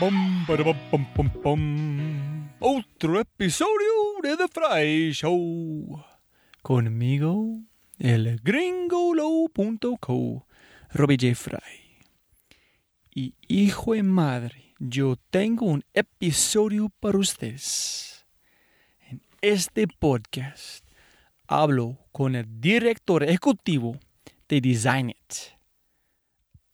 [0.00, 6.04] www.cabezarrota.com Otro episodio de The Fry Show.
[6.62, 7.64] Conmigo,
[7.98, 10.46] el gringolo.co,
[10.90, 11.34] Robbie J.
[11.34, 11.58] Fry.
[13.12, 18.24] Y hijo de madre, yo tengo un episodio para ustedes.
[19.08, 20.86] En este podcast
[21.48, 23.98] hablo con el director ejecutivo
[24.48, 25.34] de Design It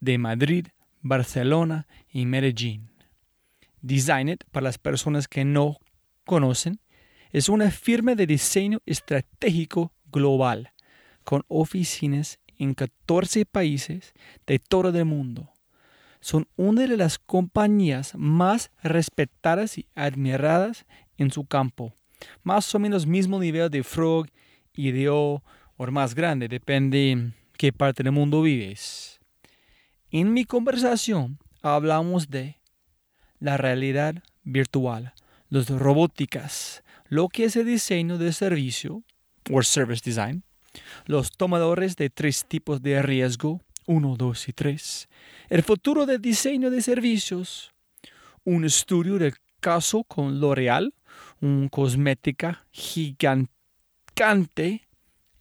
[0.00, 0.66] de Madrid,
[1.00, 2.90] Barcelona y Medellín.
[3.84, 5.76] Design It, para las personas que no
[6.24, 6.80] conocen,
[7.32, 10.72] es una firma de diseño estratégico global
[11.22, 14.14] con oficinas en 14 países
[14.46, 15.50] de todo el mundo.
[16.20, 20.86] Son una de las compañías más respetadas y admiradas
[21.18, 21.92] en su campo.
[22.42, 24.28] Más o menos mismo nivel de Frog,
[24.72, 25.42] IDEO
[25.76, 29.20] o más grande, depende qué parte del mundo vives.
[30.10, 32.63] En mi conversación hablamos de
[33.44, 35.12] la realidad virtual,
[35.50, 39.02] las robóticas, lo que es el diseño de servicio
[39.50, 40.44] o service design,
[41.04, 45.08] los tomadores de tres tipos de riesgo, 1, 2 y 3,
[45.50, 47.74] el futuro del diseño de servicios,
[48.44, 50.94] un estudio del caso con L'Oréal,
[51.42, 53.50] un cosmética gigante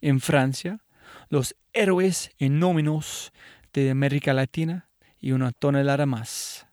[0.02, 0.84] en Francia,
[1.30, 3.32] los héroes enómenos
[3.72, 6.66] de América Latina y una tonelada más.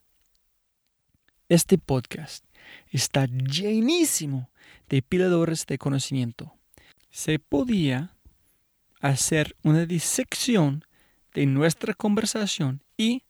[1.51, 2.45] Este podcast
[2.91, 4.49] está llenísimo
[4.87, 6.53] de piladores de conocimiento.
[7.09, 8.15] Se podía
[9.01, 10.85] hacer una disección
[11.33, 13.23] de nuestra conversación y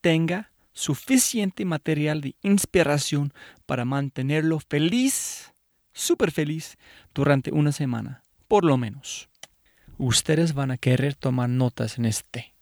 [0.00, 3.32] tenga suficiente material de inspiración
[3.66, 5.52] para mantenerlo feliz,
[5.92, 6.78] súper feliz,
[7.12, 9.28] durante una semana, por lo menos.
[9.98, 12.54] Ustedes van a querer tomar notas en este.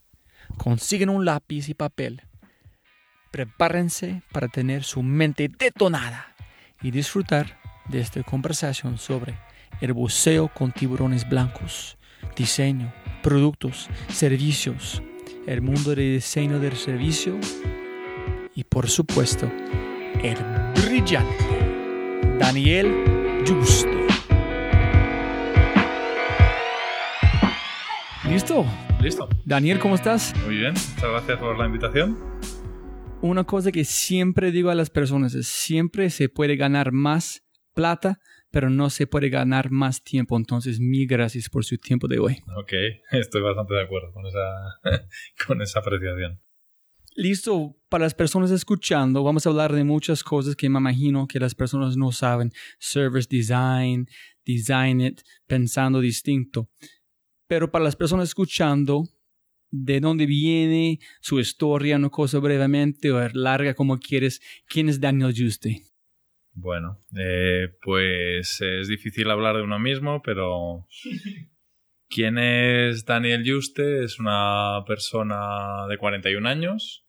[0.56, 2.22] Consiguen un lápiz y papel
[3.32, 6.34] prepárense para tener su mente detonada
[6.82, 9.34] y disfrutar de esta conversación sobre
[9.80, 11.96] el buceo con tiburones blancos,
[12.36, 15.02] diseño, productos, servicios,
[15.46, 17.38] el mundo del diseño del servicio
[18.54, 19.50] y por supuesto
[20.22, 20.36] el
[20.84, 23.88] brillante Daniel Justo.
[28.28, 28.64] ¿Listo?
[29.00, 29.28] Listo.
[29.44, 30.32] Daniel, ¿cómo estás?
[30.44, 32.32] Muy bien, muchas gracias por la invitación
[33.22, 38.18] una cosa que siempre digo a las personas es siempre se puede ganar más plata,
[38.50, 40.36] pero no se puede ganar más tiempo.
[40.36, 42.38] Entonces, mil gracias por su tiempo de hoy.
[42.56, 42.72] Ok,
[43.12, 44.80] estoy bastante de acuerdo con esa,
[45.46, 46.40] con esa apreciación.
[47.14, 51.38] Listo, para las personas escuchando, vamos a hablar de muchas cosas que me imagino que
[51.38, 52.52] las personas no saben.
[52.78, 54.08] Service design,
[54.44, 56.70] design it, pensando distinto.
[57.46, 59.04] Pero para las personas escuchando,
[59.72, 64.40] de dónde viene su historia, una cosa brevemente o larga como quieres.
[64.68, 65.82] ¿Quién es Daniel Juste?
[66.54, 70.86] Bueno, eh, pues es difícil hablar de uno mismo, pero
[72.08, 74.04] ¿quién es Daniel Juste?
[74.04, 77.06] Es una persona de 41 años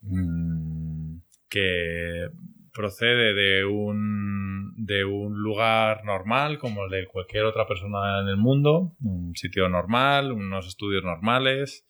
[0.00, 1.18] mm,
[1.50, 2.28] que
[2.72, 4.47] procede de un,
[4.88, 9.68] de un lugar normal como el de cualquier otra persona en el mundo, un sitio
[9.68, 11.86] normal, unos estudios normales,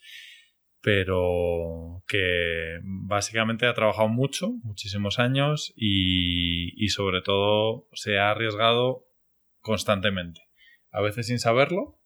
[0.83, 9.07] pero que básicamente ha trabajado mucho, muchísimos años y, sobre todo se ha arriesgado
[9.61, 10.41] constantemente,
[10.91, 12.01] a veces sin saberlo,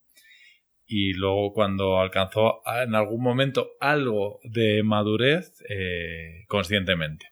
[0.84, 7.31] y luego cuando alcanzó en algún momento algo de madurez eh, conscientemente.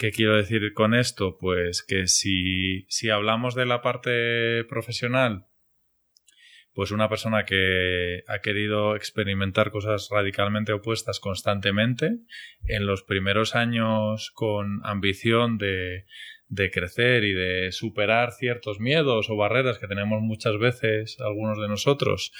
[0.00, 1.36] ¿Qué quiero decir con esto?
[1.38, 5.44] Pues que si, si hablamos de la parte profesional,
[6.72, 12.16] pues una persona que ha querido experimentar cosas radicalmente opuestas constantemente,
[12.64, 16.06] en los primeros años con ambición de,
[16.48, 21.68] de crecer y de superar ciertos miedos o barreras que tenemos muchas veces algunos de
[21.68, 22.32] nosotros,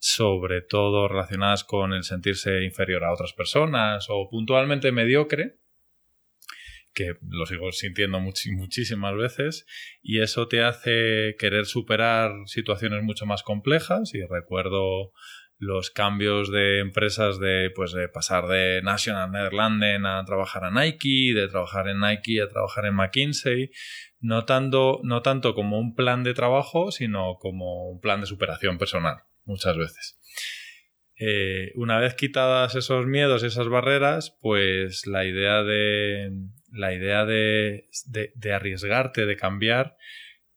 [0.00, 5.60] sobre todo relacionadas con el sentirse inferior a otras personas o puntualmente mediocre,
[6.94, 9.66] que lo sigo sintiendo muchísimas veces,
[10.02, 14.14] y eso te hace querer superar situaciones mucho más complejas.
[14.14, 15.12] Y recuerdo
[15.58, 21.32] los cambios de empresas de, pues, de pasar de National Netherlands a trabajar a Nike,
[21.34, 23.70] de trabajar en Nike a trabajar en McKinsey,
[24.20, 28.78] no tanto, no tanto como un plan de trabajo, sino como un plan de superación
[28.78, 30.18] personal, muchas veces.
[31.16, 36.30] Eh, una vez quitadas esos miedos, esas barreras, pues la idea de
[36.74, 37.88] la idea de,
[38.34, 39.96] de, arriesgarte, de cambiar,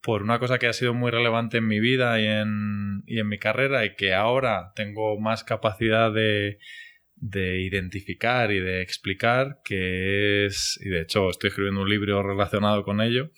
[0.02, 3.28] por una cosa que ha sido muy relevante en mi vida y en, y en
[3.28, 6.60] mi carrera y que ahora tengo más capacidad de,
[7.16, 12.84] de identificar y de explicar, que es, y de hecho estoy escribiendo un libro relacionado
[12.84, 13.32] con ello,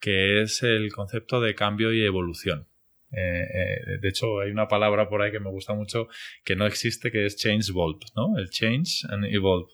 [0.00, 2.68] que es el concepto de cambio y evolución.
[3.10, 6.08] Eh, eh, de hecho, hay una palabra por ahí que me gusta mucho
[6.44, 8.36] que no existe, que es change evolve, ¿no?
[8.38, 9.68] El change and evolve.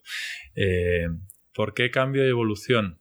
[0.54, 1.08] Eh,
[1.54, 3.00] ¿Por qué cambio y evolución?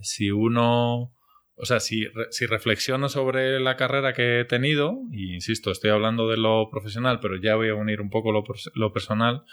[0.00, 1.14] si uno,
[1.54, 2.08] o sea, si,
[2.48, 7.36] reflexiono sobre la carrera que he tenido, y insisto, estoy hablando de lo profesional, pero
[7.36, 8.42] ya voy a unir un poco lo,
[8.74, 9.44] lo personal,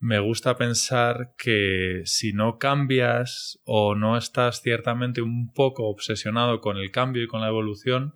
[0.00, 6.78] me gusta pensar que si no cambias o no estás ciertamente un poco obsesionado con
[6.78, 8.14] el cambio y con la evolución,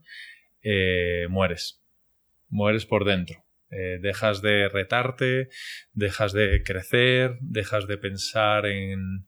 [0.63, 1.85] eh, mueres.
[2.49, 3.44] Mueres por dentro.
[3.77, 5.49] Eh, dejas de retarte,
[5.93, 9.27] dejas de crecer, dejas de pensar en,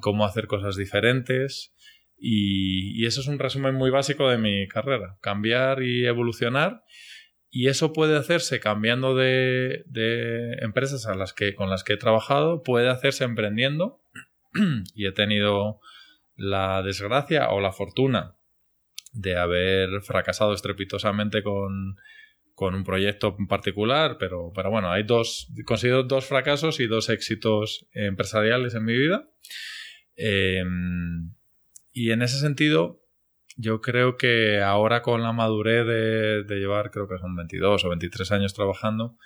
[0.00, 1.72] cómo hacer cosas diferentes.
[2.18, 5.18] Y, eso es un resumen muy básico de mi carrera.
[5.20, 6.82] Cambiar y evolucionar.
[7.48, 9.84] Y eso puede hacerse cambiando de,
[10.60, 14.00] empresas a las que, con las que he trabajado, puede hacerse emprendiendo.
[14.94, 15.80] y he tenido
[16.34, 18.34] la desgracia o la fortuna
[19.12, 21.96] de haber fracasado estrepitosamente con,
[22.58, 27.86] un proyecto en particular, pero, pero bueno, hay dos, considero dos fracasos y dos éxitos
[27.92, 29.28] empresariales en mi vida.
[30.16, 31.34] Em,
[31.92, 33.02] y en ese sentido,
[33.56, 38.32] yo creo que ahora con la madurez de, llevar, creo que son 22 o 23
[38.32, 39.16] años trabajando,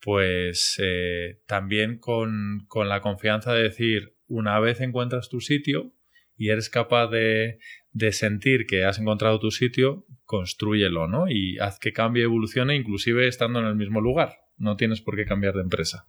[0.00, 5.92] pues eh, también con, con la confianza de decir, una vez encuentras tu sitio
[6.36, 7.58] y eres capaz de,
[7.92, 11.28] de sentir que has encontrado tu sitio, construyelo, ¿no?
[11.28, 14.36] Y haz que cambie, evolucione, inclusive estando en el mismo lugar.
[14.56, 16.04] No tienes por qué cambiar de empresa.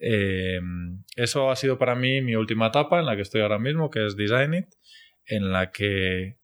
[0.00, 0.60] Eh,
[1.16, 4.06] eso ha sido para mí mi última etapa en la que estoy ahora mismo, que
[4.06, 4.66] es Design It,
[5.26, 6.36] en la que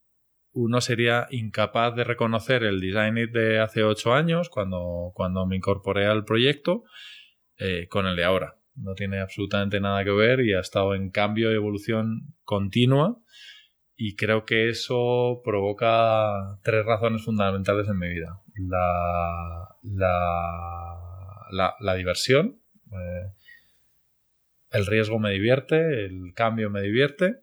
[0.53, 5.57] uno sería incapaz de reconocer el Design It de hace ocho años, cuando, cuando me
[5.57, 6.85] incorporé al proyecto,
[7.59, 8.57] eh, con el de ahora.
[8.75, 13.21] No tiene absolutamente nada que ver y ha estado en cambio y evolución continua
[14.03, 18.41] y creo que eso provoca tres razones fundamentales en mi vida.
[18.57, 19.77] La,
[21.79, 22.63] la, diversión,
[22.93, 23.31] eh,
[24.71, 27.41] el riesgo me divierte, el cambio me divierte,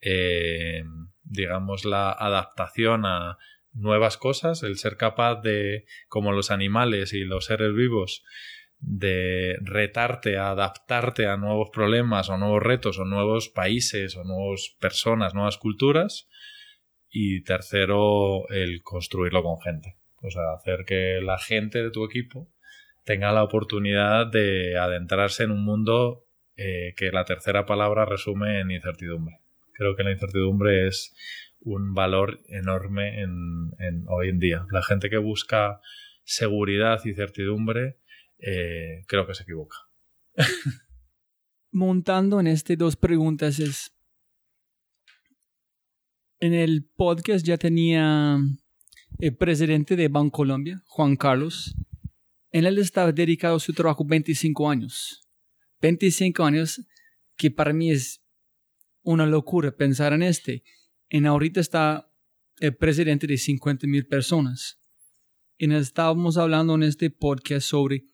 [0.00, 0.84] eh,
[1.24, 3.36] digamos la adaptación a
[3.72, 8.22] nuevas cosas, el ser capaz de, como los animales y los seres vivos,
[8.80, 14.76] de retarte a adaptarte a nuevos problemas o nuevos retos o nuevos países o nuevas
[14.80, 16.28] personas, nuevas culturas.
[17.10, 19.96] Y tercero, el construirlo con gente.
[20.22, 22.52] O sea, hacer que la gente de tu equipo
[23.04, 26.26] tenga la oportunidad de adentrarse en un mundo
[26.56, 29.36] eh, que la tercera palabra resume en incertidumbre.
[29.72, 31.14] Creo que la incertidumbre es
[31.60, 34.66] un valor enorme en, en hoy en día.
[34.70, 35.80] La gente que busca
[36.24, 37.96] seguridad y certidumbre
[38.38, 39.76] eh, creo que se equivoca.
[41.70, 43.92] Montando en este dos preguntas es,
[46.40, 48.38] en el podcast ya tenía
[49.18, 51.74] el presidente de Colombia Juan Carlos.
[52.50, 55.28] En él estaba dedicado su trabajo 25 años.
[55.80, 56.80] 25 años
[57.36, 58.22] que para mí es
[59.02, 60.62] una locura pensar en este.
[61.08, 62.12] En ahorita está
[62.60, 64.80] el presidente de 50 mil personas.
[65.56, 68.04] Y estábamos hablando en este podcast sobre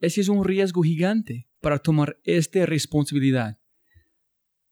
[0.00, 3.58] ese es un riesgo gigante para tomar esta responsabilidad.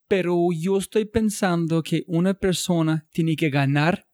[0.09, 4.07] Pero yo estoy pensando que una persona tiene que ganar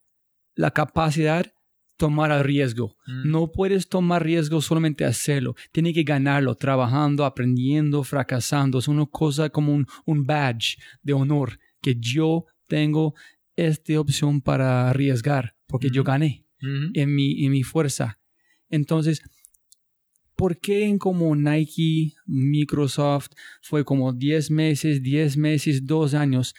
[0.55, 1.53] la capacidad
[1.99, 2.97] tomar el riesgo.
[3.07, 3.31] Mm.
[3.31, 5.55] No puedes tomar riesgo solamente hacerlo.
[5.73, 8.79] Tiene que ganarlo, trabajando, aprendiendo, fracasando.
[8.79, 13.15] Es una cosa como un, un badge de honor que yo tengo
[13.57, 16.07] esta opción para arriesgar porque yo mm.
[16.07, 16.91] gané mm.
[16.95, 18.19] en, mi, en mi fuerza.
[18.71, 19.23] Entonces,
[20.39, 23.31] ¿por qué en como Nike, Microsoft
[23.61, 26.55] fue como 10 meses, 10 meses, 2 años?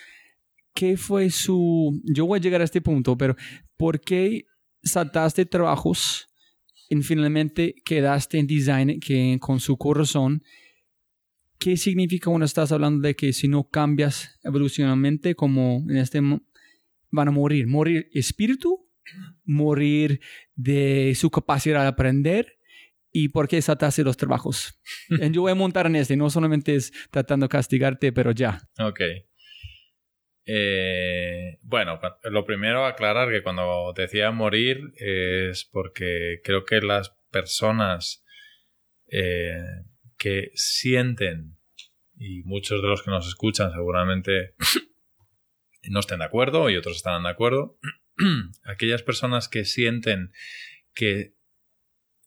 [0.74, 2.02] ¿Qué fue su...
[2.04, 3.38] Yo voy a llegar a este punto, pero
[3.78, 4.48] ¿por qué
[4.84, 6.28] saltaste trabajos
[6.90, 10.44] y finalmente quedaste en design que con su corazón?
[11.58, 17.28] ¿Qué significa cuando estás hablando de que si no cambias evolucionalmente, como en este van
[17.30, 17.66] a morir?
[17.66, 18.86] ¿Morir espíritu?
[19.46, 20.20] ¿Morir
[20.56, 22.59] de su capacidad de aprender?
[23.12, 24.80] ¿Y por qué saltaste los trabajos?
[25.32, 28.62] Yo voy a montar en este, no solamente es tratando de castigarte, pero ya.
[28.80, 29.02] Ok.
[30.52, 38.24] Eh, bueno, lo primero aclarar que cuando decía morir es porque creo que las personas
[39.12, 39.62] eh,
[40.18, 41.58] que sienten,
[42.16, 44.56] y muchos de los que nos escuchan seguramente
[45.90, 47.78] no estén de acuerdo y otros estarán de acuerdo,
[48.64, 50.32] aquellas personas que sienten
[50.94, 51.36] que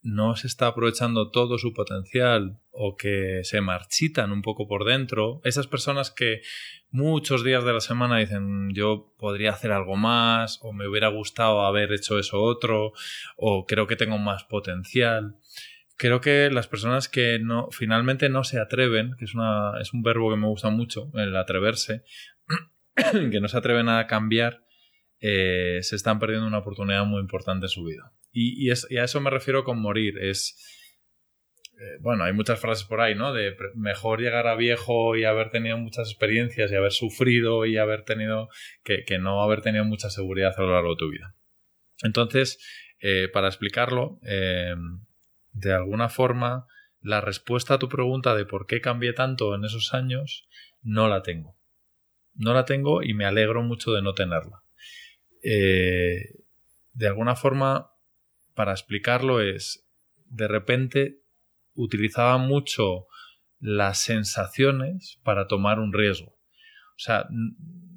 [0.03, 5.41] no se está aprovechando todo su potencial o que se marchitan un poco por dentro,
[5.45, 6.43] esas personas que
[6.91, 11.65] muchos días de la semana dicen yo podría hacer algo más o me hubiera gustado
[11.65, 12.93] haber hecho eso otro
[13.37, 15.37] o creo que tengo más potencial.
[15.97, 20.03] Creo que las personas que no finalmente no se atreven, que es una es un
[20.03, 22.03] verbo que me gusta mucho, el atreverse,
[23.31, 24.65] que no se atreven a cambiar,
[25.21, 28.13] eh, se están perdiendo una oportunidad muy importante en su vida.
[28.33, 30.19] Y, a eso me refiero con morir.
[30.19, 30.57] Es.
[31.79, 33.33] Eh, bueno, hay muchas frases por ahí, ¿no?
[33.33, 38.05] De mejor llegar a viejo y haber tenido muchas experiencias y haber sufrido y haber
[38.05, 38.49] tenido.
[38.83, 41.35] que, no haber tenido mucha seguridad a lo largo de tu vida.
[42.03, 42.59] Entonces,
[43.01, 44.75] eh, para explicarlo, eh,
[45.53, 46.67] de alguna forma,
[47.01, 50.49] la respuesta a tu pregunta de por qué cambié tanto en esos años,
[50.83, 51.57] no la tengo.
[52.35, 54.63] No la tengo y me alegro mucho de no tenerla.
[55.43, 57.92] de alguna forma,
[58.55, 59.87] para explicarlo es,
[60.27, 61.23] de repente
[61.75, 63.07] utilizaba mucho
[63.61, 66.31] las sensaciones para tomar un riesgo.
[66.31, 67.27] O sea,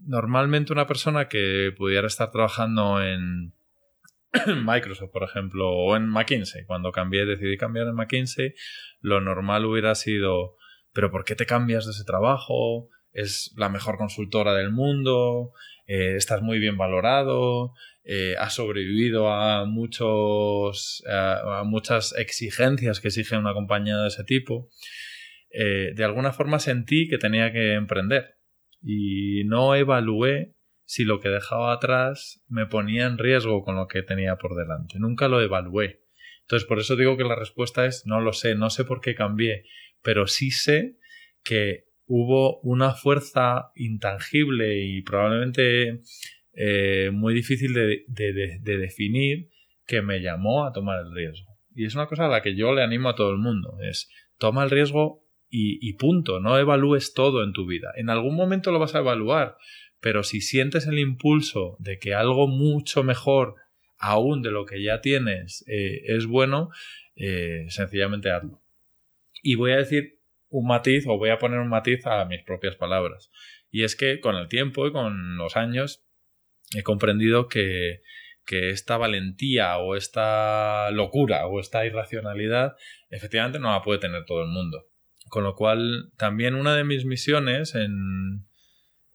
[0.05, 3.53] normalmente una persona que pudiera estar trabajando en
[4.65, 8.53] Microsoft, por ejemplo, o en McKinsey, cuando cambié, decidí cambiar en McKinsey,
[8.99, 10.55] lo normal hubiera sido,
[10.93, 12.89] pero ¿por qué te cambias de ese trabajo?
[13.11, 15.53] Es la mejor consultora del mundo,
[15.87, 17.73] eh, estás muy bien valorado,
[18.05, 24.69] eh, ha sobrevivido a muchos a muchas exigencias que exige una compañía de ese tipo
[25.57, 28.35] eh, de alguna forma sentí que tenía que emprender.
[28.81, 34.03] Y no evalué si lo que dejaba atrás me ponía en riesgo con lo que
[34.03, 34.99] tenía por delante.
[34.99, 36.03] Nunca lo evalué.
[36.41, 39.15] Entonces por eso digo que la respuesta es no lo sé no sé por qué
[39.15, 39.65] cambié
[40.03, 40.99] pero sí sé
[41.43, 46.01] que hubo una fuerza intangible y probablemente
[46.55, 49.49] eh, muy difícil de, definir
[49.85, 51.53] que me llamó a tomar el riesgo.
[51.75, 53.77] Y es una cosa a la que yo le animo a todo el mundo.
[53.81, 56.39] Es toma el riesgo y, punto.
[56.39, 57.91] No evalúes todo en tu vida.
[57.95, 59.57] En algún momento lo vas a evaluar,
[59.99, 63.55] pero si sientes el impulso de que algo mucho mejor
[63.97, 66.69] aún de lo que ya tienes eh, es bueno,
[67.15, 68.61] eh, sencillamente hazlo.
[69.41, 70.19] Y voy a decir
[70.49, 73.31] un matiz o voy a poner un matiz a mis propias palabras.
[73.71, 76.04] Y es que con el tiempo y con los años
[76.73, 78.01] he comprendido que,
[78.47, 82.75] esta valentía o esta locura o esta irracionalidad
[83.09, 84.85] efectivamente no la puede tener todo el mundo.
[85.29, 88.45] Con lo cual, también una de mis misiones en,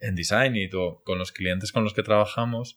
[0.01, 2.77] en Design y con los clientes con los que trabajamos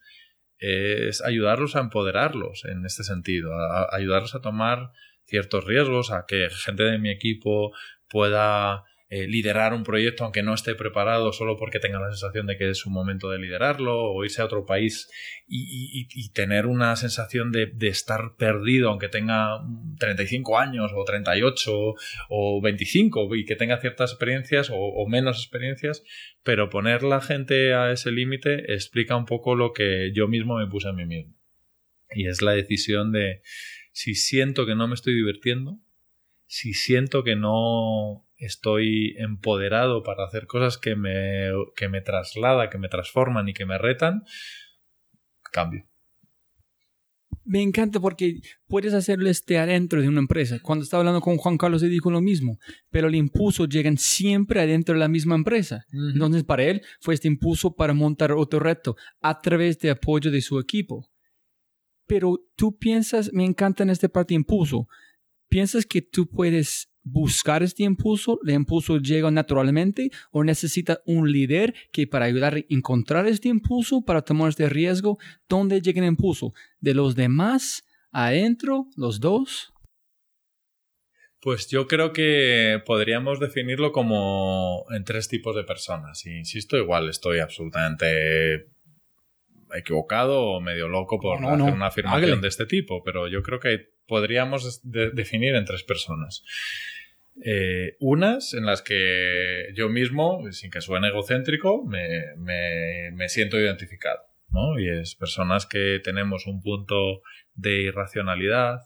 [0.59, 3.51] es ayudarlos a empoderarlos en este sentido,
[3.91, 4.91] ayudarlos a tomar
[5.25, 7.73] ciertos riesgos, a que gente de mi equipo
[8.07, 8.83] pueda
[9.15, 12.71] eh, liderar un proyecto aunque no esté preparado solo porque tenga la sensación de que
[12.71, 15.07] es un momento de liderarlo o irse a otro país
[15.47, 19.61] y, tener una sensación de, estar perdido aunque tenga
[19.99, 21.93] 35 años o 38
[22.29, 26.03] o 25 y que tenga ciertas experiencias o, menos experiencias,
[26.41, 30.65] pero poner la gente a ese límite explica un poco lo que yo mismo me
[30.65, 31.35] puse a mí mismo.
[32.15, 33.43] Y es la decisión de
[33.91, 35.77] si siento que no me estoy divirtiendo,
[36.47, 42.77] si siento que no estoy empoderado para hacer cosas que me, que me traslada, que
[42.77, 44.23] me transforman y que me retan,
[45.51, 45.85] cambio.
[47.45, 50.59] Me encanta porque puedes hacerlo este adentro de una empresa.
[50.61, 52.57] Cuando estaba hablando con Juan Carlos, le dijo lo mismo,
[52.89, 55.85] pero el impulso llega siempre adentro de la misma empresa.
[55.91, 60.41] Entonces, para él fue este impulso para montar otro reto a través de apoyo de
[60.41, 61.09] su equipo.
[62.07, 64.87] Pero tú piensas, me encanta en esta parte impulso,
[65.49, 71.73] piensas que tú puedes buscar este impulso, el impulso llega naturalmente o necesita un líder
[71.91, 75.17] que para ayudar a encontrar este impulso, para tomar este riesgo,
[75.47, 76.53] ¿dónde llega el impulso?
[76.79, 77.83] ¿De los demás?
[78.11, 78.87] ¿Adentro?
[78.95, 79.73] ¿Los dos?
[81.41, 86.25] Pues yo creo que podríamos definirlo como en tres tipos de personas.
[86.25, 88.67] insisto, igual estoy absolutamente
[89.73, 93.92] equivocado o medio loco por hacer una afirmación de este tipo, pero yo creo que
[94.07, 96.43] podríamos definir en tres personas.
[97.43, 104.19] Eh, unas en las que yo mismo, sin que suene egocéntrico, me, me, siento identificado.
[104.49, 104.79] ¿no?
[104.79, 107.21] Y es personas que tenemos un punto
[107.55, 108.81] de irracionalidad,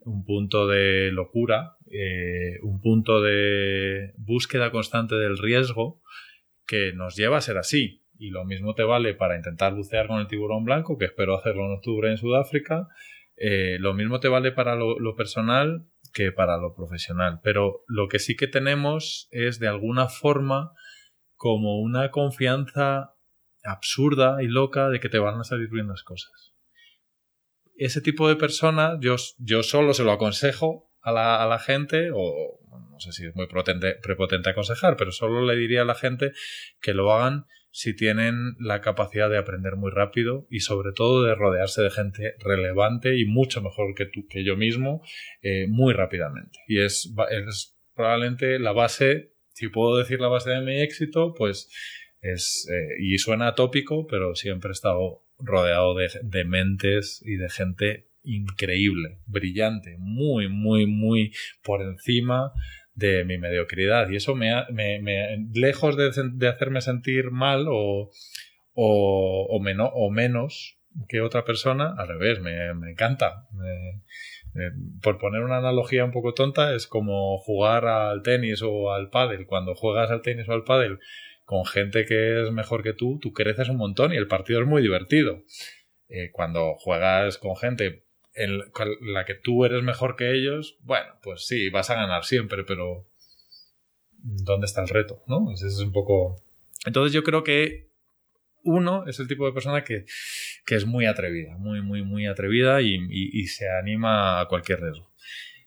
[0.00, 6.02] un punto de locura, eh, un punto de búsqueda constante del riesgo
[6.66, 8.02] que nos lleva a ser así.
[8.18, 11.66] Y lo mismo te vale para intentar bucear con el tiburón blanco, que espero hacerlo
[11.66, 12.88] en octubre en Sudáfrica.
[13.40, 17.40] Eh, lo mismo te vale para lo, personal que para lo profesional.
[17.42, 20.72] Pero lo que sí que tenemos es de alguna forma
[21.36, 23.14] como una confianza
[23.62, 26.54] absurda y loca de que te van a salir bien las cosas.
[27.76, 32.10] Ese tipo de personas, yo, yo solo se lo aconsejo a la, a la gente,
[32.12, 32.58] o
[32.90, 36.32] no sé si es muy prepotente aconsejar, pero solo le diría a la gente
[36.80, 37.46] que lo hagan
[37.78, 42.34] si tienen la capacidad de aprender muy rápido y sobre todo de rodearse de gente
[42.40, 45.00] relevante y mucho mejor que tú, que yo mismo,
[45.42, 46.58] eh, muy rápidamente.
[46.66, 51.70] Y es, es probablemente la base, si puedo decir la base de mi éxito, pues
[52.20, 57.48] es, eh, y suena tópico, pero siempre he estado rodeado de, de mentes y de
[57.48, 61.32] gente increíble, brillante, muy, muy, muy
[61.62, 62.50] por encima
[62.98, 64.10] de mi mediocridad.
[64.10, 68.10] Y eso me, me, me lejos de, de, hacerme sentir mal o,
[68.72, 70.78] o, o, o, menos
[71.08, 73.46] que otra persona, al revés, me, me encanta.
[75.00, 79.46] por poner una analogía un poco tonta, es como jugar al tenis o al pádel.
[79.46, 80.98] Cuando juegas al tenis o al pádel
[81.44, 84.66] con gente que es mejor que tú, tú creces un montón y el partido es
[84.66, 85.44] muy divertido.
[86.08, 88.07] Eh, cuando juegas con gente
[88.38, 88.58] en
[89.12, 93.08] la que tú eres mejor que ellos, bueno, pues sí, vas a ganar siempre, pero
[94.18, 95.22] ¿dónde está el reto?
[95.26, 95.50] ¿No?
[95.52, 96.42] Es un poco...
[96.86, 97.88] Entonces yo creo que
[98.62, 100.04] uno es el tipo de persona que,
[100.64, 105.12] que es muy atrevida, muy, muy, muy atrevida y, y, se anima a cualquier riesgo.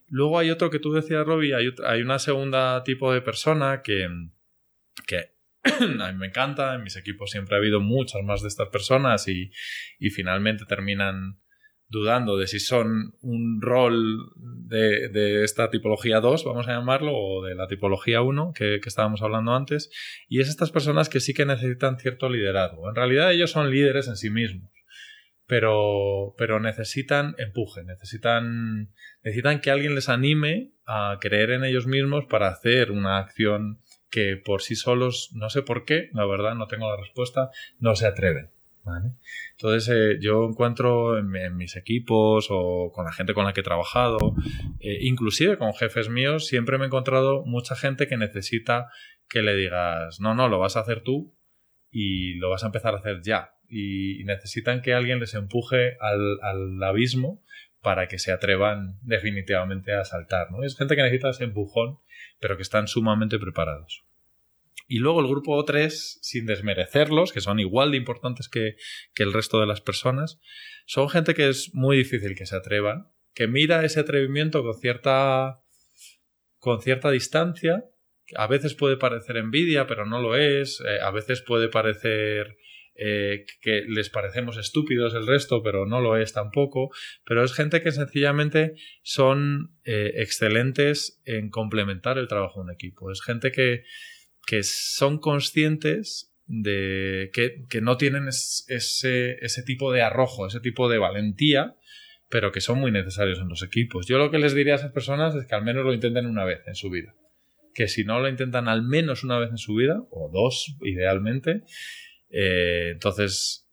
[0.08, 4.08] Luego hay otro que tú decías, Robbie, hay, hay una segunda tipo de persona que,
[5.06, 5.32] que
[5.64, 9.28] a mí me encanta, en mis equipos siempre ha habido muchas más de estas personas
[9.28, 9.50] y,
[9.98, 11.41] y finalmente terminan
[11.92, 17.44] dudando de si son un rol de, de, esta tipología 2, vamos a llamarlo, o
[17.44, 19.90] de la tipología 1 que, que, estábamos hablando antes,
[20.26, 22.88] y es estas personas que sí que necesitan cierto liderazgo.
[22.88, 24.70] En realidad ellos son líderes en sí mismos,
[25.46, 28.90] pero, pero necesitan empuje, necesitan,
[29.22, 33.78] necesitan que alguien les anime a creer en ellos mismos para hacer una acción
[34.08, 37.94] que por sí solos, no sé por qué, la verdad no tengo la respuesta, no
[37.96, 38.51] se atreven.
[39.52, 43.64] Entonces eh, yo encuentro en, mis equipos o con la gente con la que he
[43.64, 44.34] trabajado,
[44.80, 48.88] eh, inclusive con jefes míos, siempre me he encontrado mucha gente que necesita
[49.28, 51.34] que le digas, no, no, lo vas a hacer tú
[51.90, 53.54] y lo vas a empezar a hacer ya.
[53.68, 57.42] Y, necesitan que alguien les empuje al, al, abismo
[57.80, 60.50] para que se atrevan definitivamente a saltar.
[60.50, 60.62] ¿no?
[60.62, 61.98] Es gente que necesita ese empujón,
[62.38, 64.04] pero que están sumamente preparados.
[64.92, 68.76] Y luego el grupo 3, sin desmerecerlos, que son igual de importantes que,
[69.16, 70.38] el resto de las personas,
[70.84, 75.62] son gente que es muy difícil que se atrevan, que mira ese atrevimiento con cierta,
[76.58, 77.86] con cierta distancia.
[78.36, 80.82] A veces puede parecer envidia, pero no lo es.
[80.86, 82.58] Eh, a veces puede parecer
[82.94, 86.90] eh, que les parecemos estúpidos el resto, pero no lo es tampoco.
[87.24, 93.10] Pero es gente que sencillamente son eh, excelentes en complementar el trabajo de un equipo.
[93.10, 93.84] Es gente que,
[94.46, 100.98] que son conscientes de que, no tienen ese, ese tipo de arrojo, ese tipo de
[100.98, 101.76] valentía,
[102.28, 104.06] pero que son muy necesarios en los equipos.
[104.06, 106.44] Yo lo que les diría a esas personas es que al menos lo intenten una
[106.44, 107.14] vez en su vida.
[107.74, 111.62] Que si no lo intentan al menos una vez en su vida, o dos idealmente,
[112.30, 113.68] eh, entonces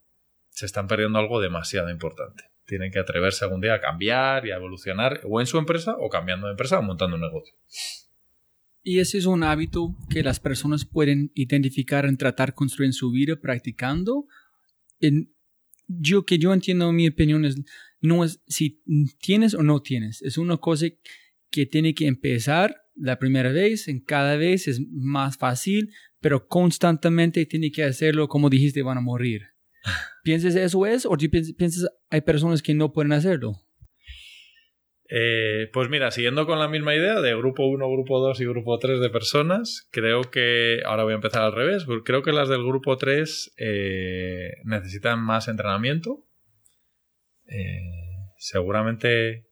[0.49, 2.43] se están perdiendo algo demasiado importante.
[2.65, 6.09] Tienen que atreverse algún día a cambiar y a evolucionar, o en su empresa, o
[6.09, 7.55] cambiando de empresa, o montando un negocio.
[8.81, 12.93] Y ese es un hábito que las personas pueden identificar en tratar de construir en
[12.93, 14.25] su vida practicando.
[14.99, 15.33] En,
[15.87, 17.57] yo que yo entiendo mi opinión es
[18.01, 18.81] no es si
[19.19, 20.87] tienes o no tienes, es una cosa
[21.51, 27.45] que tiene que empezar la primera vez, en cada vez es más fácil, pero constantemente
[27.45, 29.43] tiene que hacerlo como dijiste van a morir.
[30.23, 33.53] ¿Piensas eso es o piensas hay personas que no pueden hacerlo?
[35.11, 38.77] Eh, pues mira, siguiendo con la misma idea de grupo 1, grupo 2 y grupo
[38.77, 42.63] 3 de personas, creo que, ahora voy a empezar al revés, creo que las del
[42.63, 46.27] grupo 3 eh, necesitan más entrenamiento.
[47.47, 47.81] Eh,
[48.37, 49.47] seguramente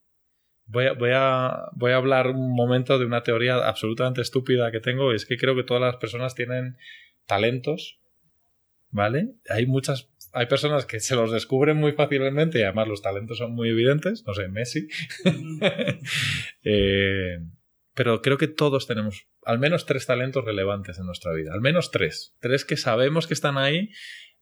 [0.67, 4.79] voy a, voy, a, voy a hablar un momento de una teoría absolutamente estúpida que
[4.79, 6.77] tengo, es que creo que todas las personas tienen
[7.25, 7.99] talentos,
[8.91, 9.33] ¿vale?
[9.49, 13.53] Hay muchas hay personas que se los descubren muy fácilmente y además los talentos son
[13.53, 14.87] muy evidentes, no sé, Messi.
[16.69, 17.37] Eh,
[17.93, 21.91] pero creo que todos tenemos al menos tres talentos relevantes en nuestra vida, al menos
[21.91, 23.89] tres, tres que sabemos que están ahí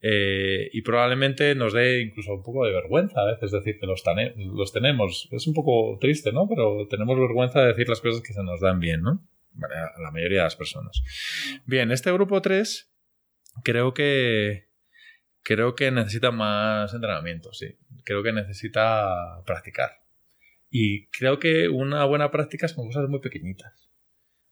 [0.02, 4.04] eh, y probablemente nos dé incluso un poco de vergüenza a veces decir que los,
[4.38, 5.30] los tenemos.
[5.32, 6.48] Es un poco triste, ¿no?
[6.50, 9.24] Pero tenemos vergüenza de decir las cosas que se nos dan bien, ¿no?
[9.62, 11.02] a la mayoría de las personas.
[11.66, 12.92] Bien, este grupo 3
[13.64, 14.68] creo que
[15.46, 17.78] creo que necesita más entrenamiento, sí.
[18.04, 19.92] Creo que necesita practicar.
[20.70, 23.92] Y creo que una buena práctica es con cosas muy pequeñitas.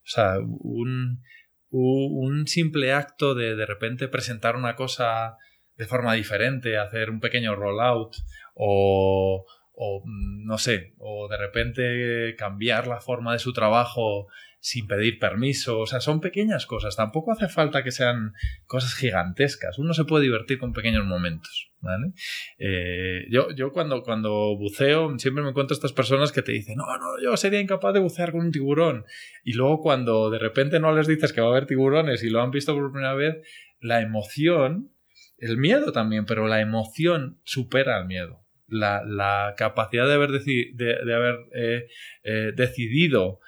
[0.03, 1.23] O sea, un,
[1.71, 5.37] un simple acto de de repente presentar una cosa
[5.75, 8.15] de forma diferente, hacer un pequeño rollout
[8.53, 14.27] o, o no sé, o de repente cambiar la forma de su trabajo
[14.63, 15.79] sin pedir permiso.
[15.79, 16.95] O sea, son pequeñas cosas.
[16.95, 18.31] Tampoco hace falta que sean
[18.65, 19.77] cosas gigantescas.
[19.77, 21.69] Uno se puede divertir con pequeños momentos.
[21.81, 22.13] ¿vale?
[22.57, 26.85] Eh, yo, yo cuando, cuando buceo siempre me encuentro estas personas que te dicen, no,
[26.85, 29.03] no, yo sería incapaz de bucear con un tiburón.
[29.43, 32.41] Y luego cuando de repente no les dices que va a haber tiburones y lo
[32.41, 33.45] han visto por primera vez,
[33.81, 34.93] la emoción,
[35.37, 38.39] el miedo también, pero la emoción supera al miedo.
[38.67, 41.87] La, capacidad de haber, de, haber eh,
[42.23, 43.41] eh, decidido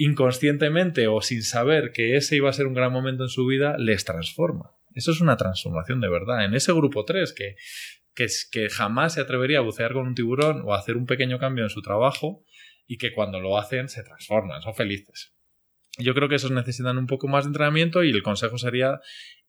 [0.00, 3.76] inconscientemente o sin saber que ese iba a ser un gran momento en su vida,
[3.76, 4.70] les transforma.
[4.94, 6.42] Eso es una transformación de verdad.
[6.42, 7.56] En ese grupo 3 que,
[8.14, 11.38] que, que jamás se atrevería a bucear con un tiburón o a hacer un pequeño
[11.38, 12.42] cambio en su trabajo
[12.86, 15.34] y que cuando lo hacen se transforman, son felices.
[15.98, 19.00] Yo creo que esos necesitan un poco más de entrenamiento y el consejo sería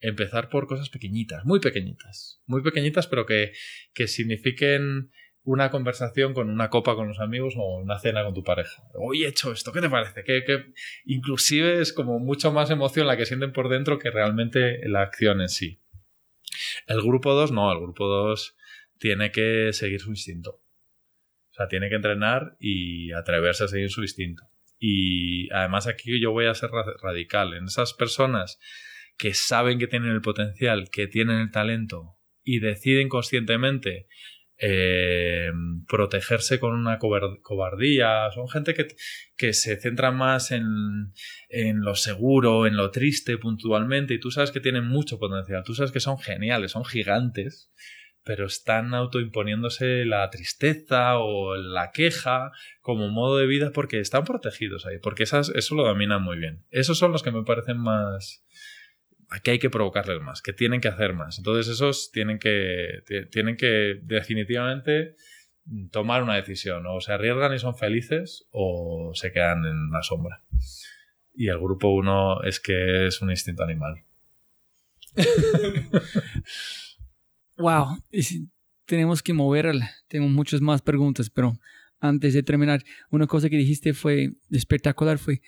[0.02, 3.54] empezar por cosas pequeñitas, muy pequeñitas, muy pequeñitas, pero que,
[3.94, 5.12] que signifiquen
[5.44, 8.84] una conversación con una copa con los amigos o una cena con tu pareja.
[8.94, 10.24] Hoy he hecho esto, ¿qué te parece?
[10.24, 10.44] Que,
[11.06, 15.42] inclusive es como mucho más emoción la que sienten por dentro que realmente la acción
[15.42, 15.82] en sí.
[16.88, 18.56] El grupo 2 no, el grupo 2
[19.00, 20.62] tiene que seguir su instinto.
[21.50, 24.44] O sea, tiene que entrenar y atreverse a seguir su instinto.
[24.78, 26.70] Y además aquí yo voy a ser
[27.02, 27.54] radical.
[27.54, 28.60] En esas personas
[29.18, 34.08] que saben que tienen el potencial, que tienen el talento y deciden conscientemente
[34.64, 35.52] eh,
[35.88, 38.30] protegerse con una cobardía.
[38.32, 38.88] Son gente que,
[39.36, 41.14] que se centra más en,
[41.50, 45.74] en, lo seguro, en lo triste puntualmente, y tú sabes que tienen mucho potencial, tú
[45.74, 47.72] sabes que son geniales, son gigantes,
[48.24, 54.86] pero están autoimponiéndose la tristeza o la queja como modo de vida porque están protegidos
[54.86, 56.64] ahí, porque esas, eso lo dominan muy bien.
[56.70, 58.46] Esos son los que me parecen más,
[59.40, 61.38] que hay que provocarles más, que tienen que hacer más.
[61.38, 65.16] Entonces esos tienen que, tienen que definitivamente
[65.92, 66.86] tomar una decisión.
[66.88, 70.44] O se arriesgan y son felices o se quedan en la sombra.
[71.34, 74.04] Y el grupo uno es que es un instinto animal.
[77.58, 77.98] wow.
[78.86, 79.92] tenemos que moverla.
[80.08, 81.54] Tengo muchas más preguntas, pero
[82.00, 85.42] antes de terminar, una cosa que dijiste fue espectacular, fue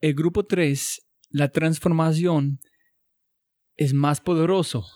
[0.00, 1.05] el grupo 3
[1.36, 2.60] la transformación
[3.76, 4.86] es más poderoso.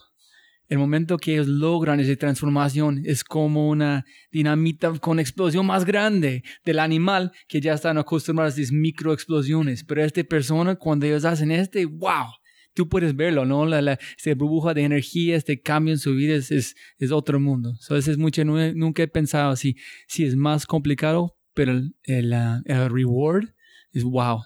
[0.69, 6.43] El momento que ellos logran esa transformación es como una dinamita con explosión más grande
[6.65, 9.85] del animal que ya están acostumbrados a esas microexplosiones.
[9.85, 12.29] Pero esta persona, cuando ellos hacen este, wow,
[12.73, 13.67] tú puedes verlo, ¿no?
[13.67, 13.99] La, la
[14.35, 17.75] burbuja de energía, este cambio en su vida es, es, otro mundo.
[17.83, 19.77] Entonces es mucho, nunca he pensado si,
[20.07, 22.33] si es más complicado, pero el, el,
[22.65, 23.51] el reward
[23.93, 24.41] es wow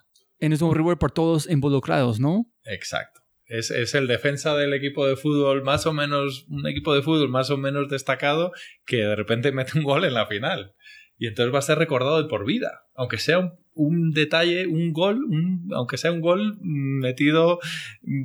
[0.52, 2.46] es un reward por todos involucrados, ¿no?
[2.64, 3.20] Exacto.
[3.46, 7.50] Es, el defensa del equipo de fútbol más o menos, un equipo de fútbol más
[7.50, 8.52] o menos destacado
[8.87, 10.74] que de repente mete un gol en la final.
[11.16, 12.87] Y entonces va a ser recordado de por vida.
[12.94, 15.24] Aunque sea un, detalle, un gol,
[15.72, 17.61] aunque sea un gol metido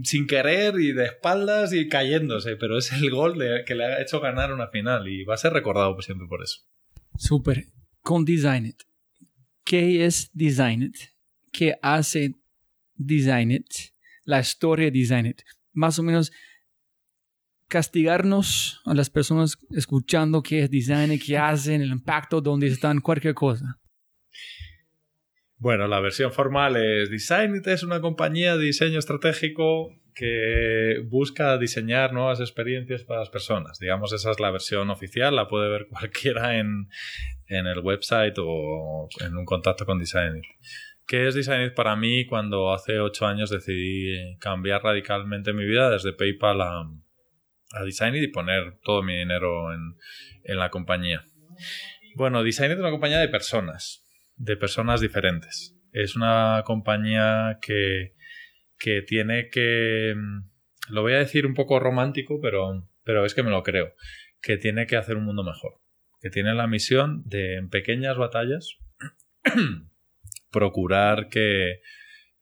[0.04, 4.20] sin querer y de espaldas y cayéndose, pero es el gol que le ha hecho
[4.20, 6.62] ganar una final y va a ser recordado siempre por eso.
[7.16, 7.66] Súper.
[8.02, 8.82] Con Design It.
[9.64, 10.96] ¿Qué es Design It?
[11.52, 12.36] Que hace
[12.96, 13.68] Design It,
[14.24, 15.42] la historia de Design It.
[15.74, 16.32] Más o menos
[17.68, 23.00] castigarnos a las personas escuchando qué es Design It, qué hacen, el impacto, dónde están,
[23.00, 23.80] cualquier cosa.
[25.58, 31.58] Bueno, la versión formal es Design It es una compañía de diseño estratégico que busca
[31.58, 33.78] diseñar nuevas experiencias para las personas.
[33.80, 36.90] Digamos, esa es la versión oficial, la puede ver cualquiera en,
[37.48, 40.46] en el website o en un contacto con Design It.
[41.10, 46.14] ¿Qué es Design para mí cuando hace ocho años decidí cambiar radicalmente mi vida desde
[46.14, 46.82] PayPal a,
[47.72, 49.96] a Design y poner todo mi dinero en,
[50.56, 51.26] la compañía?
[52.16, 55.76] Bueno, Design es una compañía de personas, de personas diferentes.
[55.94, 58.14] Es una compañía que,
[58.78, 60.14] que tiene que,
[60.92, 63.96] lo voy a decir un poco romántico, pero, pero es que me lo creo,
[64.44, 65.82] que tiene que hacer un mundo mejor,
[66.22, 68.78] que tiene la misión de en pequeñas batallas
[70.52, 71.82] procurar que,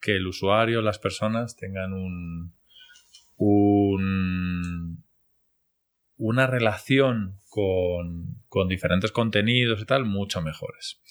[0.04, 2.56] el usuario, las personas tengan un,
[3.36, 5.04] un,
[6.16, 11.02] una relación con, con diferentes contenidos y tal mucho mejores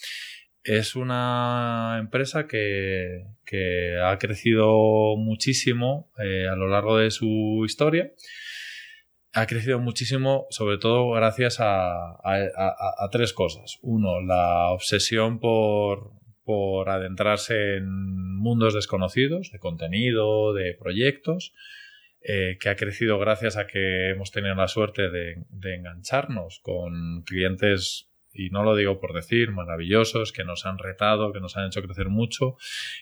[0.67, 8.11] es una empresa que, que ha crecido muchísimo eh, a lo largo de su historia.
[9.33, 13.79] Ha crecido muchísimo, sobre todo gracias a, a, tres cosas.
[13.83, 16.11] Uno, la obsesión por,
[16.47, 21.53] por adentrarse en mundos desconocidos, de contenido, de proyectos,
[22.23, 28.09] eh, que ha crecido gracias a que hemos tenido la suerte de, engancharnos con clientes
[28.33, 31.83] y no lo digo por decir, maravillosos, que nos han retado, que nos han hecho
[31.83, 32.57] crecer mucho.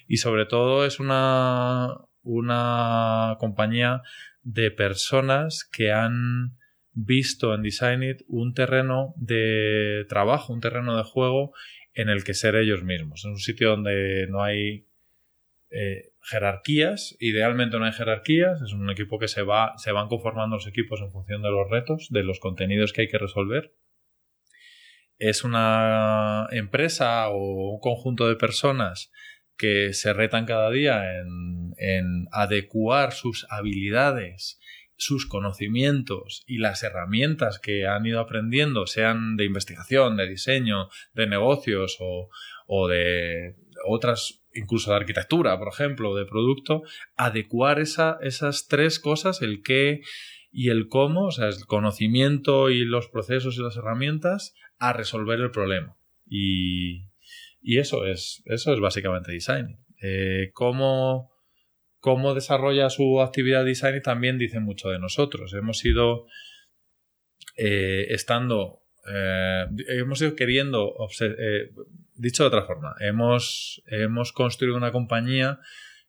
[0.09, 4.01] Y sobre todo es una, una compañía
[4.43, 6.57] de personas que han
[6.93, 11.53] visto en Designit un terreno de trabajo, un terreno de juego
[11.95, 13.21] en el que ser ellos mismos.
[13.21, 14.89] Es un sitio donde no hay
[15.71, 20.57] eh, jerarquías, idealmente no hay jerarquías, es un equipo que se va, se van conformando
[20.57, 23.73] los equipos en función de los retos, de los contenidos que hay que resolver
[25.19, 29.11] es una empresa o un conjunto de personas
[29.57, 34.59] que se retan cada día en, en, adecuar sus habilidades,
[34.97, 41.27] sus conocimientos y las herramientas que han ido aprendiendo, sean de investigación, de diseño, de
[41.27, 42.31] negocios o,
[42.67, 46.83] o de otras, incluso de arquitectura, por ejemplo, de producto,
[47.17, 50.03] adecuar esa, esas tres cosas, el qué
[50.53, 55.41] y el cómo, o sea, el conocimiento y los procesos y las herramientas, a resolver
[55.41, 55.97] el problema.
[56.27, 57.07] Y,
[57.63, 59.79] eso, es, eso es básicamente design.
[60.01, 61.34] Eh, cómo,
[62.05, 65.55] cómo, desarrolla su actividad design también dice mucho de nosotros.
[65.55, 66.27] Hemos ido
[67.57, 70.95] eh, estando, eh, hemos ido queriendo,
[72.15, 75.61] dicho de otra forma, hemos, hemos construido una compañía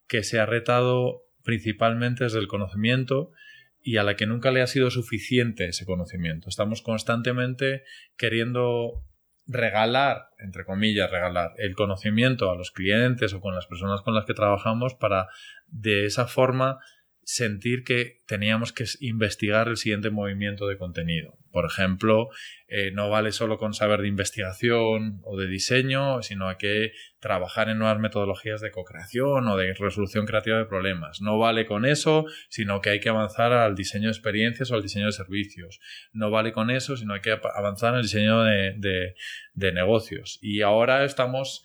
[0.06, 3.32] que se ha retado principalmente desde el conocimiento
[3.80, 6.50] y a la que nunca le ha sido suficiente ese conocimiento.
[6.50, 7.84] Estamos constantemente
[8.18, 9.02] queriendo
[9.46, 14.24] regalar, entre comillas, regalar el conocimiento a los clientes o con las personas con las
[14.24, 15.28] que trabajamos para
[15.68, 16.78] de esa forma
[17.22, 21.36] sentir que teníamos que investigar el siguiente movimiento de contenido.
[21.56, 22.28] Por ejemplo,
[22.68, 27.70] eh, no vale solo con saber de investigación o de diseño, sino hay que trabajar
[27.70, 31.22] en nuevas metodologías de co-creación o de resolución creativa de problemas.
[31.22, 34.82] No vale con eso, sino que hay que avanzar al diseño de experiencias o al
[34.82, 35.80] diseño de servicios.
[36.12, 39.14] No vale con eso, sino hay que avanzar en el diseño de,
[39.54, 40.38] negocios.
[40.42, 41.64] Y ahora estamos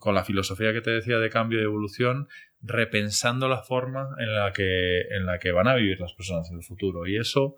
[0.00, 2.26] con la filosofía que te decía de cambio y evolución,
[2.62, 6.58] repensando la forma en la que, en la que van a vivir las personas en
[6.58, 7.06] el futuro.
[7.06, 7.56] Y eso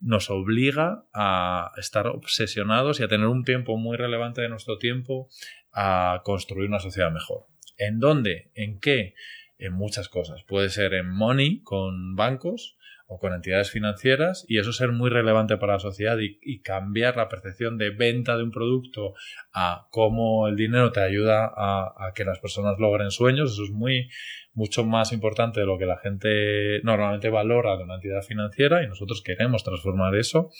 [0.00, 5.28] nos obliga a estar obsesionados y a tener un tiempo muy relevante de nuestro tiempo
[5.72, 7.46] a construir una sociedad mejor.
[7.78, 8.50] ¿En dónde?
[8.54, 9.14] ¿En qué?
[9.58, 10.42] En muchas cosas.
[10.42, 12.76] Puede ser en money con bancos,
[13.12, 17.28] o con entidades financieras y eso ser muy relevante para la sociedad y, cambiar la
[17.28, 19.14] percepción de venta de un producto
[19.52, 23.70] a cómo el dinero te ayuda a, a, que las personas logren sueños, eso es
[23.70, 24.08] muy
[24.54, 28.86] mucho más importante de lo que la gente normalmente valora de una entidad financiera y
[28.86, 30.50] nosotros queremos transformar eso,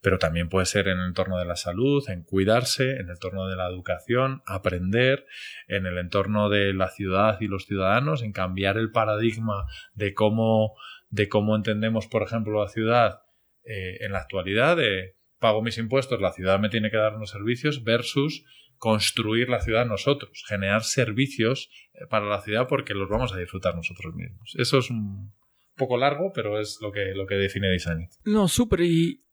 [0.00, 3.48] pero también puede ser en el entorno de la salud, en cuidarse, en el entorno
[3.48, 5.26] de la educación, aprender,
[5.66, 10.76] en el entorno de la ciudad y los ciudadanos, en cambiar el paradigma de cómo
[11.10, 13.20] de cómo entendemos, por ejemplo, la ciudad
[13.64, 17.30] eh, en la actualidad, de pago mis impuestos, la ciudad me tiene que dar unos
[17.30, 18.44] servicios, versus
[18.78, 23.74] construir la ciudad nosotros, generar servicios eh, para la ciudad porque los vamos a disfrutar
[23.74, 24.54] nosotros mismos.
[24.56, 25.32] Eso es un
[25.76, 28.08] poco largo, pero es lo que, lo que define Design.
[28.24, 28.80] No, súper.
[28.80, 29.24] Y,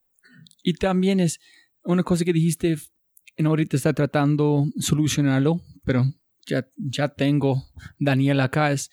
[0.63, 1.39] y también es
[1.83, 2.75] una cosa que dijiste,
[3.37, 6.03] en ahorita está tratando solucionarlo, pero
[6.45, 7.63] ya, ya tengo
[7.99, 8.91] Daniel acá, es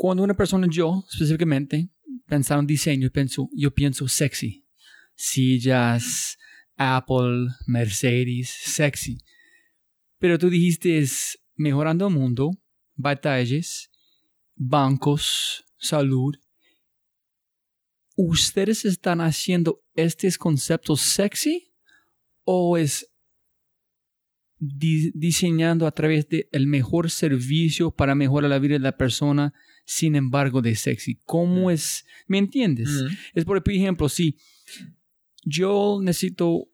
[0.00, 1.90] cuando una persona, yo específicamente,
[2.24, 4.66] pensaba en diseño, pienso, yo pienso sexy.
[5.14, 6.38] Sillas,
[6.74, 9.18] Apple, Mercedes, sexy.
[10.18, 12.50] Pero tú dijiste es mejorando el mundo,
[12.94, 13.90] batallas,
[14.56, 16.34] bancos, salud.
[18.16, 21.74] ¿Ustedes están haciendo estos conceptos sexy
[22.44, 23.06] o es
[24.56, 29.52] diseñando a través del el mejor servicio para mejorar la vida de la persona
[29.90, 31.18] sin embargo de sexy.
[31.24, 31.70] ¿Cómo mm.
[31.70, 32.06] es?
[32.28, 32.88] ¿Me entiendes?
[32.88, 33.08] Mm.
[33.34, 34.38] Es por ejemplo, si
[35.44, 36.68] yo necesito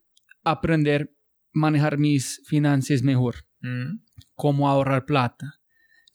[0.45, 1.11] aprender
[1.53, 4.01] manejar mis finanzas mejor, mm.
[4.35, 5.59] cómo ahorrar plata.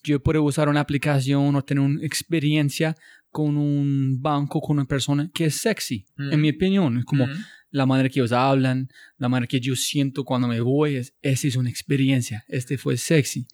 [0.04, 2.96] Yo puedo usar una aplicación o tener una experiencia
[3.32, 7.00] con un banco, con una persona que es sexy, en mi opinión.
[7.00, 7.28] Es como
[7.72, 11.48] la manera que ellos hablan, la manera que yo siento cuando me voy, es, esa
[11.48, 13.48] es una experiencia, este fue sexy.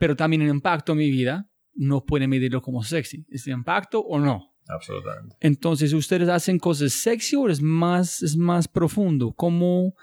[0.00, 1.47] Pero también el impacto en mi vida
[1.78, 3.24] no puede medirlo como sexy.
[3.30, 4.54] ¿Es de impacto o no?
[4.66, 5.36] Absolutamente.
[5.40, 9.32] Entonces, ¿ustedes hacen cosas sexy o es más, es más profundo?
[9.32, 9.94] ¿Cómo,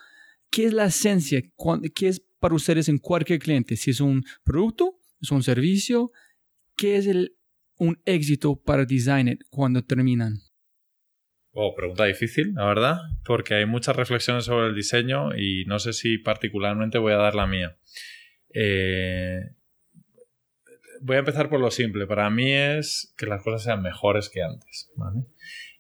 [0.50, 1.44] ¿Qué es la esencia?
[1.94, 3.76] ¿Qué es para ustedes en cualquier cliente?
[3.76, 6.12] Si es un producto, es un servicio,
[6.76, 7.36] ¿qué es el,
[7.78, 10.40] un éxito para Design cuando terminan?
[11.52, 15.94] Oh, pregunta difícil, la verdad, porque hay muchas reflexiones sobre el diseño y no sé
[15.94, 17.78] si particularmente voy a dar la mía.
[18.54, 19.55] Eh,
[21.06, 22.08] voy a empezar por lo simple.
[22.08, 24.92] Para mí es que las cosas sean mejores que antes.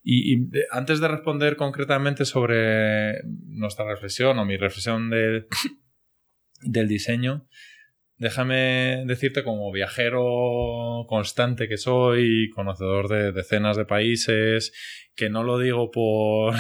[0.04, 5.10] Y, antes de responder concretamente sobre nuestra reflexión o mi reflexión
[6.62, 7.48] del diseño,
[8.18, 14.74] déjame decirte como viajero constante que soy, conocedor de decenas de países,
[15.16, 16.54] que no lo digo por,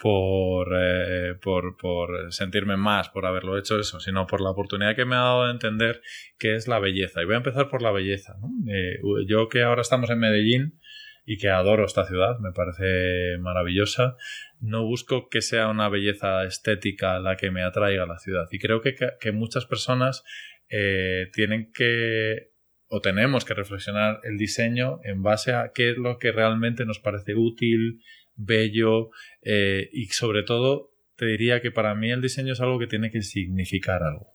[0.00, 5.04] por, eh, por, por, sentirme más por haberlo hecho eso, sino por la oportunidad que
[5.04, 6.00] me ha dado de entender
[6.38, 7.20] qué es la belleza.
[7.20, 8.36] Y voy a empezar por la belleza.
[8.68, 10.80] Eh, yo que ahora estamos en Medellín
[11.26, 14.16] y que adoro esta ciudad, me parece maravillosa,
[14.58, 18.48] no busco que sea una belleza estética la que me atraiga a la ciudad.
[18.50, 20.24] Y creo que, que muchas personas
[20.70, 22.50] eh, tienen que
[22.92, 26.98] o tenemos que reflexionar el diseño en base a qué es lo que realmente nos
[26.98, 28.00] parece útil,
[28.40, 29.10] bello
[29.42, 33.10] eh, y sobre todo te diría que para mí el diseño es algo que tiene
[33.10, 34.34] que significar algo.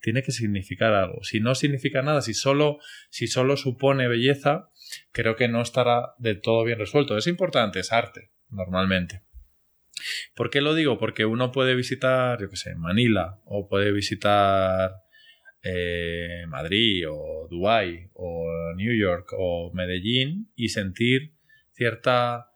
[0.00, 1.22] Tiene que significar algo.
[1.22, 2.78] Si no significa nada, si solo,
[3.10, 4.70] si solo supone belleza,
[5.12, 7.16] creo que no estará del todo bien resuelto.
[7.16, 9.22] Es importante, es arte, normalmente.
[10.34, 10.98] ¿Por qué lo digo?
[10.98, 14.92] Porque uno puede visitar, yo qué sé, Manila o puede visitar
[15.62, 21.34] eh, Madrid o Dubái o New York o Medellín y sentir
[21.72, 22.51] cierta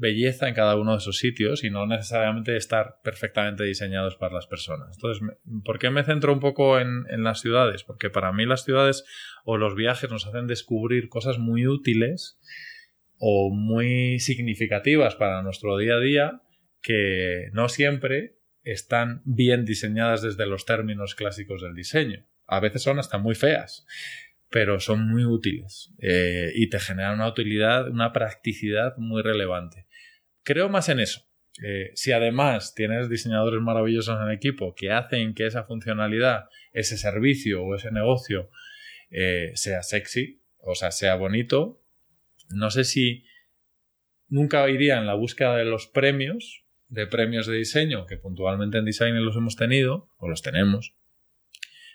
[0.00, 4.46] belleza en cada uno de esos sitios y no necesariamente estar perfectamente diseñados para las
[4.46, 4.96] personas.
[4.96, 5.22] Entonces,
[5.64, 7.84] ¿por qué me centro un poco en, las ciudades?
[7.84, 9.04] Porque para mí las ciudades
[9.44, 12.38] o los viajes nos hacen descubrir cosas muy útiles
[13.18, 16.42] o muy significativas para nuestro día a día
[16.82, 22.98] que no siempre están bien diseñadas desde los términos clásicos del diseño a veces son
[22.98, 23.86] hasta muy feas,
[24.50, 29.86] pero son muy útiles eh, y te generan una utilidad, una practicidad muy relevante.
[30.42, 31.22] Creo más en eso.
[31.62, 36.96] Eh, si además tienes diseñadores maravillosos en el equipo que hacen que esa funcionalidad, ese
[36.96, 38.50] servicio o ese negocio
[39.10, 41.82] eh, sea sexy, o sea, sea bonito,
[42.50, 43.24] no sé si
[44.28, 48.84] nunca iría en la búsqueda de los premios, de premios de diseño, que puntualmente en
[48.84, 50.94] design los hemos tenido, o los tenemos,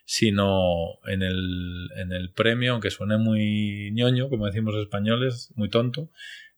[0.06, 6.12] sino en el, en el premio, aunque suene muy ñoño, como decimos españoles, muy tonto,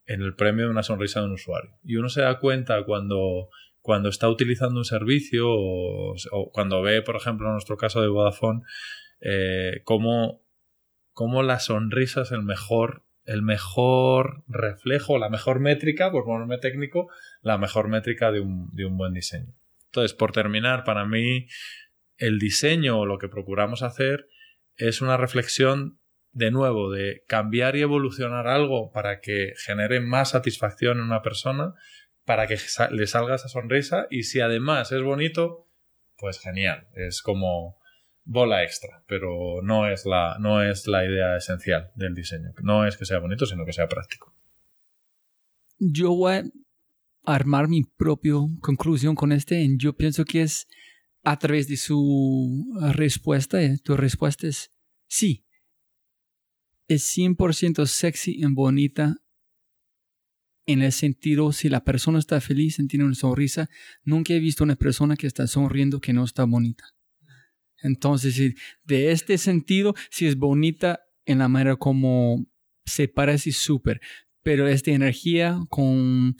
[0.07, 1.77] en el premio de una sonrisa de un usuario.
[1.83, 3.49] Y uno se da cuenta cuando,
[3.81, 6.15] cuando está utilizando un servicio o,
[6.51, 8.61] cuando ve, por ejemplo, en nuestro caso de Vodafone,
[9.19, 10.43] eh, cómo,
[11.11, 17.09] cómo la sonrisa es el mejor el mejor reflejo, la mejor métrica, por ponerme técnico,
[17.41, 19.53] la mejor métrica de un, de un buen diseño.
[19.87, 21.47] Entonces, por terminar, para mí
[22.17, 24.29] el diseño o lo que procuramos hacer
[24.77, 25.99] es una reflexión
[26.37, 31.73] de nuevo de cambiar y evolucionar algo para que genere más satisfacción en una persona,
[32.25, 32.57] para que
[32.91, 35.67] le salga esa sonrisa y si además es bonito,
[36.15, 37.79] pues genial, es como
[38.23, 42.97] bola extra, pero no es la, no es la idea esencial del diseño, no es
[42.97, 44.35] que sea bonito, sino que sea práctico.
[45.79, 46.43] Yo voy a
[47.25, 50.67] armar mi propia conclusión con este, yo pienso que es
[51.23, 54.71] a través de su respuesta, eh, tu respuesta es
[55.07, 55.46] sí.
[56.87, 59.17] Es 100% sexy y bonita
[60.67, 63.69] en el sentido, si la persona está feliz, tiene una sonrisa,
[64.03, 66.83] nunca he visto una persona que está sonriendo que no está bonita.
[67.81, 72.45] Entonces, de este sentido, si es bonita en la manera como
[72.85, 74.01] se parece súper,
[74.43, 76.35] pero esta energía con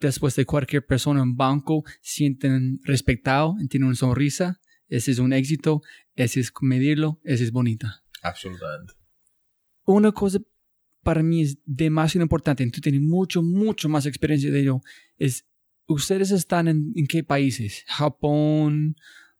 [0.00, 5.82] después de cualquier persona en banco sienten respetado, tienen una sonrisa, ese es un éxito,
[6.14, 8.04] ese es medirlo, ese es bonita.
[8.22, 8.97] Absolutamente.
[9.88, 10.38] Una cosa
[11.02, 14.80] para mí es demasiado importante, tú tienes mucho, mucho más experiencia de ello,
[15.16, 15.48] es,
[15.86, 17.86] ¿ustedes están en, qué países?
[17.88, 18.96] Japón,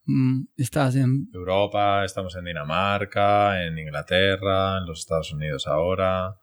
[0.07, 1.28] mm, estás en...
[1.34, 6.38] Europa, estamos en Dinamarca, en Inglaterra, en los Estados Unidos ahora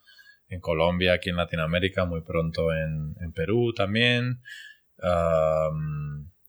[0.50, 4.44] en Colombia, aquí en Latinoamérica, muy pronto en, Perú también,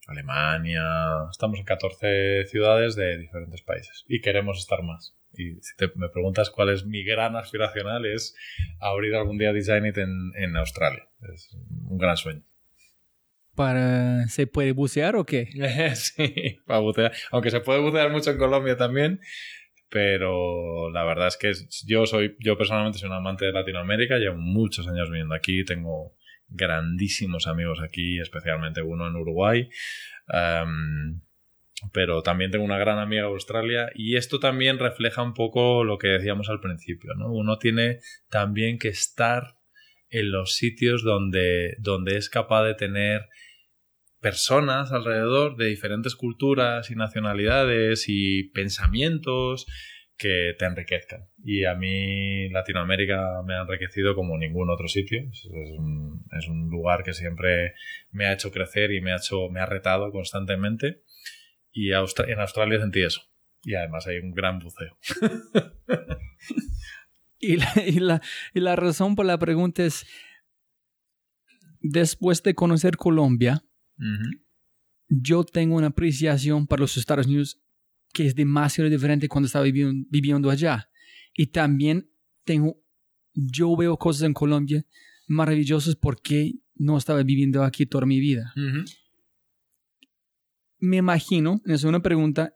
[0.07, 0.85] Alemania,
[1.31, 5.17] estamos en 14 ciudades de diferentes países y queremos estar más.
[5.39, 8.35] Y si me preguntas cuál es mi gran aspiracional es
[8.81, 11.09] abrir algún día Design It en, en Australia.
[11.33, 11.51] Es
[11.89, 12.43] un gran sueño.
[13.55, 15.47] Para, ¿Se puede bucear o qué?
[15.95, 17.13] sí, para bucear.
[17.31, 19.21] Aunque se puede bucear mucho en Colombia también,
[19.89, 21.53] pero la verdad es que
[21.87, 26.15] yo soy, yo personalmente soy un amante de Latinoamérica, llevo muchos años viviendo aquí, tengo
[26.49, 29.69] grandísimos amigos aquí, especialmente uno en Uruguay.
[30.29, 31.21] Em,
[31.93, 35.99] pero también tengo una gran amiga de Australia y esto también refleja un poco lo
[35.99, 37.33] que decíamos al principio, ¿no?
[37.33, 37.99] Uno tiene
[38.31, 39.57] también que estar
[40.09, 43.27] en los sitios donde, donde es capaz de tener
[44.21, 49.67] personas alrededor de diferentes culturas y nacionalidades y pensamientos
[50.17, 51.29] que te enriquezcan.
[51.45, 55.21] Y a mí Latinoamérica me ha enriquecido como ningún otro sitio.
[55.31, 55.47] Es
[55.79, 57.75] un, es un lugar que siempre
[58.11, 61.03] me ha hecho crecer y me ha, hecho, me ha retado constantemente.
[61.77, 63.21] Y en Australia sentí eso.
[63.63, 64.97] Y además hay un gran buceo.
[67.39, 68.23] y, la,
[68.55, 70.07] y, la, razón por la pregunta es,
[71.83, 73.63] después de conocer Colombia,
[75.09, 77.61] yo tengo una apreciación para los Estados Unidos
[78.15, 80.89] que es demasiado diferente cuando estaba viviendo, viviendo allá.
[81.35, 82.11] Y también
[82.45, 82.83] tengo,
[83.35, 84.83] yo veo cosas en Colombia
[85.27, 88.55] maravillosas porque no estaba viviendo aquí toda mi vida
[90.79, 92.55] me imagino, es una pregunta,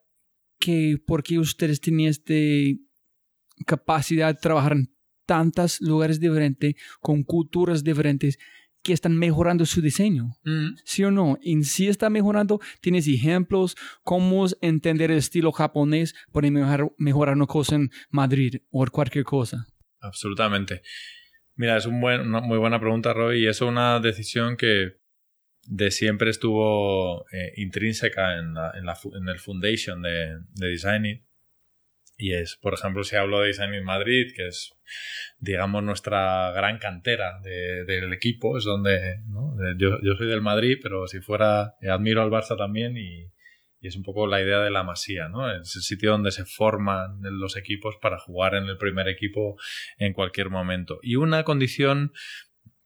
[0.58, 2.34] que por qué ustedes tenían esta
[3.66, 4.94] capacidad de trabajar en
[5.26, 8.38] tantos lugares diferentes, con culturas diferentes,
[8.82, 10.36] que están mejorando su diseño.
[10.44, 10.76] Mm.
[10.84, 11.38] ¿Sí o no?
[11.42, 12.60] En sí está mejorando.
[12.80, 13.76] ¿Tienes ejemplos?
[14.02, 19.66] ¿Cómo entender el estilo japonés para mejorar, mejorar una cosa en Madrid o cualquier cosa?
[20.00, 20.82] Absolutamente.
[21.56, 24.99] Mira, es un buen, una muy buena pregunta, Roy, y es una decisión que
[25.66, 31.06] de siempre estuvo eh, intrínseca en, la, en, la, en, el foundation de, de Design
[31.06, 31.22] It.
[32.16, 34.74] Y es, por ejemplo, si hablo de Design It Madrid, que es,
[35.38, 39.22] digamos, nuestra gran cantera de, del equipo, es donde,
[39.78, 43.22] yo, yo, soy del Madrid, pero si fuera, admiro al Barça también y,
[43.80, 45.50] y, es un poco la idea de la masía, ¿no?
[45.50, 49.56] Es el sitio donde se forman los equipos para jugar en el primer equipo
[49.96, 50.98] en cualquier momento.
[51.02, 52.12] Y una condición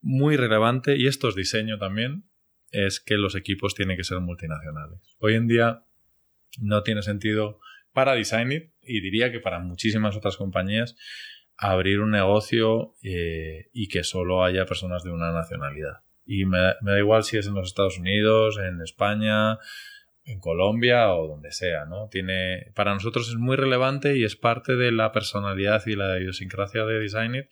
[0.00, 2.24] muy relevante, y esto es diseño también,
[2.74, 4.98] es que los equipos tienen que ser multinacionales.
[5.18, 5.84] Hoy en día
[6.60, 7.60] no tiene sentido
[7.92, 10.96] para Designit y diría que para muchísimas otras compañías
[11.56, 16.00] abrir un negocio eh, y que solo haya personas de una nacionalidad.
[16.26, 19.58] Y me, da igual si es en los Estados Unidos, en España,
[20.24, 22.08] en Colombia o donde sea, ¿no?
[22.08, 26.84] Tiene, para nosotros es muy relevante y es parte de la personalidad y la idiosincrasia
[26.84, 27.46] de Designit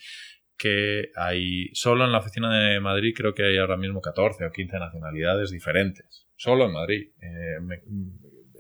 [0.63, 4.53] que hay, solo en la oficina de Madrid creo que hay ahora mismo 14 o
[4.53, 6.29] 15 nacionalidades diferentes.
[6.37, 7.09] Solo en Madrid.
[7.21, 7.83] Eh,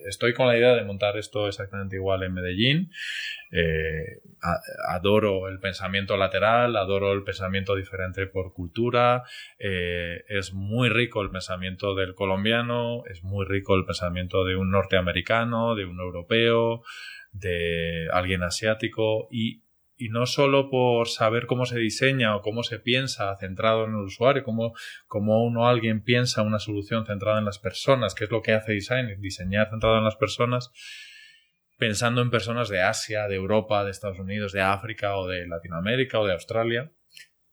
[0.08, 2.90] estoy con la idea de montar esto exactamente igual en Medellín.
[3.52, 4.18] Eh,
[4.88, 9.22] adoro el pensamiento lateral, adoro el pensamiento diferente por cultura.
[9.60, 14.72] Eh, es muy rico el pensamiento del colombiano, es muy rico el pensamiento de un
[14.72, 16.82] norteamericano, de un europeo,
[17.30, 19.62] de alguien asiático y
[20.02, 24.00] y no solo por saber cómo se diseña o cómo se piensa centrado en el
[24.00, 24.74] usuario, cómo,
[25.06, 28.72] cómo uno alguien piensa una solución centrada en las personas, que es lo que hace
[28.72, 30.72] design, diseñar centrado en las personas,
[31.78, 36.18] pensando en personas de Asia, de Europa, de Estados Unidos, de África o de Latinoamérica
[36.18, 36.90] o de Australia.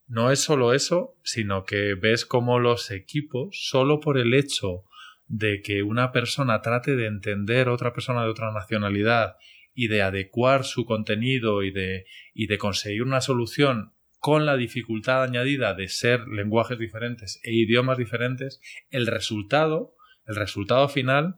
[0.07, 4.85] No es solo eso, sino que ves cómo los equipos, solo por el hecho
[5.27, 9.35] de que una persona trate de entender otra persona de otra nacionalidad
[9.79, 15.23] y de adecuar su contenido y de, y de conseguir una solución con la dificultad
[15.23, 18.59] añadida de ser lenguajes diferentes e idiomas diferentes,
[18.89, 21.37] el resultado, el resultado final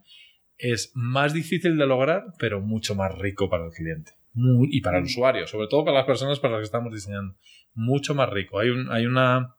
[0.58, 4.14] es más difícil de lograr, pero mucho más rico para el cliente.
[4.34, 7.36] y para el usuario, sobre todo para las personas para las que estamos diseñando.
[7.76, 8.58] Mucho más rico.
[8.58, 9.56] Hay, un, hay, una,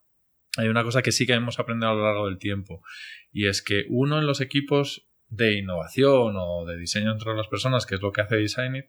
[0.57, 2.83] hay una cosa que sí que hemos aprendido a lo largo del tiempo.
[3.30, 7.87] Y es que uno en los equipos de innovación o de diseño entre las personas,
[7.87, 8.87] que es lo que hace Designit,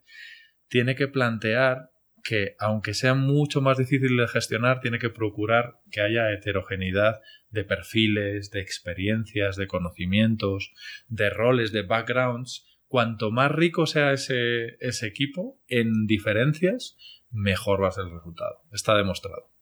[0.68, 1.92] tiene que plantear
[2.22, 7.64] que, aunque sea mucho más difícil de gestionar, tiene que procurar que haya heterogeneidad de
[7.64, 10.72] perfiles, de experiencias, de conocimientos,
[11.08, 12.66] de roles, de backgrounds.
[12.88, 16.98] Cuanto más rico sea ese, ese equipo en diferencias,
[17.30, 18.64] mejor va a ser el resultado.
[18.72, 19.53] Está demostrado.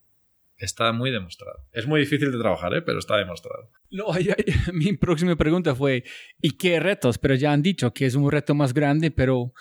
[0.61, 1.65] Está muy demostrado.
[1.71, 2.83] Es muy difícil de trabajar, ¿eh?
[2.83, 3.71] pero está demostrado.
[3.89, 4.05] No,
[4.73, 6.03] mi próxima pregunta fue,
[6.39, 7.17] ¿y qué retos?
[7.17, 9.53] Pero ya han dicho que es un reto más grande, pero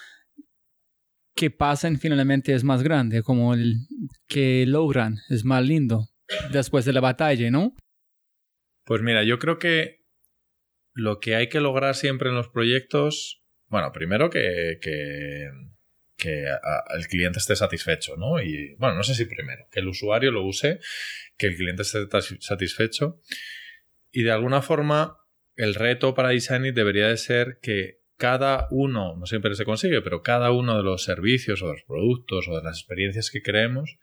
[1.35, 3.23] ¿qué pasa finalmente es más grande?
[3.23, 3.77] Como el
[4.29, 6.11] que logran es más lindo
[6.53, 7.75] después de la batalla, ¿no?
[8.85, 10.05] Pues mira, yo creo que
[10.93, 15.49] lo que hay que lograr siempre en los proyectos, bueno, primero que, que
[16.21, 18.41] que el cliente esté satisfecho, ¿no?
[18.43, 20.81] Y bueno, no sé si primero, que el usuario lo use,
[21.37, 22.07] que el cliente esté
[22.41, 23.21] satisfecho.
[24.13, 25.17] Y de alguna forma,
[25.57, 30.23] el reto para Designit debería de ser que cada uno, no siempre se consigue, pero
[30.23, 33.97] cada uno de los servicios o de los productos o de las experiencias que creemos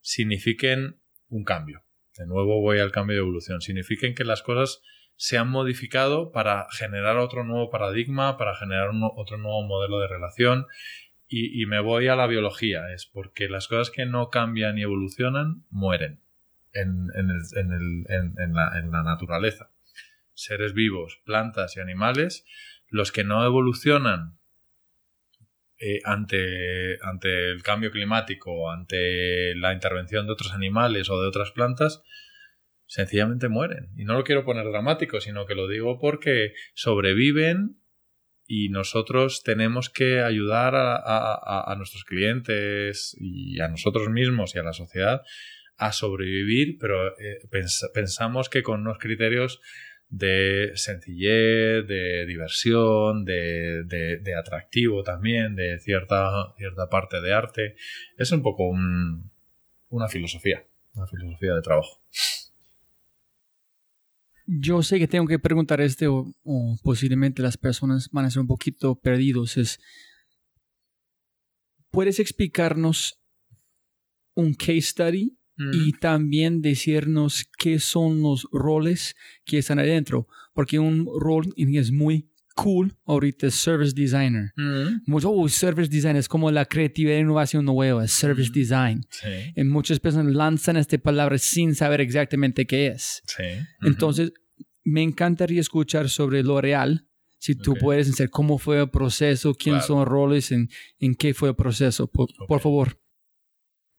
[0.00, 1.84] signifiquen un cambio.
[2.16, 3.60] De nuevo voy al cambio de evolución.
[3.60, 4.80] Signifiquen que las cosas
[5.16, 10.66] se han modificado para generar otro nuevo paradigma, para generar otro nuevo modelo de relación.
[11.30, 15.64] Y, me voy a la biología, es porque las cosas que no cambian y evolucionan
[15.68, 16.20] mueren
[16.72, 19.70] en, en la naturaleza.
[20.32, 22.46] Seres vivos, plantas y animales
[22.90, 24.38] los que no evolucionan
[25.80, 26.94] eh, ante
[27.50, 32.02] el cambio climático, ante la intervención de otros animales o de otras plantas,
[32.86, 33.90] sencillamente mueren.
[33.96, 37.77] Y no lo quiero poner dramático, sino que lo digo porque sobreviven
[38.50, 44.72] y nosotros tenemos que ayudar a, nuestros clientes y a nosotros mismos y a la
[44.72, 45.20] sociedad
[45.76, 47.38] a sobrevivir, pero eh,
[47.92, 49.60] pensamos que con unos criterios
[50.08, 57.76] de sencillez, de diversión, de, de, atractivo también, de cierta, cierta parte de arte.
[58.16, 58.64] Es un poco
[59.90, 62.00] una filosofía, una filosofía de trabajo.
[64.50, 66.32] Yo sé que tengo que preguntar este o,
[66.82, 69.58] posiblemente las personas van a ser un poquito perdidos.
[69.58, 69.78] Es,
[71.90, 73.20] ¿Puedes explicarnos
[74.34, 75.36] un case study
[75.72, 82.27] y también decirnos qué son los roles que están adentro, porque un rol es muy
[82.62, 84.52] cool ahorita es service designer.
[85.06, 89.06] Mucho, oh, service design es como la creatividad e innovación nueva, es service design.
[89.54, 93.22] Y muchas personas lanzan esta palabra sin saber exactamente qué es.
[93.82, 94.32] Entonces,
[94.84, 97.04] me encantaría escuchar sobre L'Oreal.
[97.38, 101.34] Si tú puedes decir cómo fue el proceso, quiénes son los roles, en, en qué
[101.34, 102.98] fue el proceso, por favor.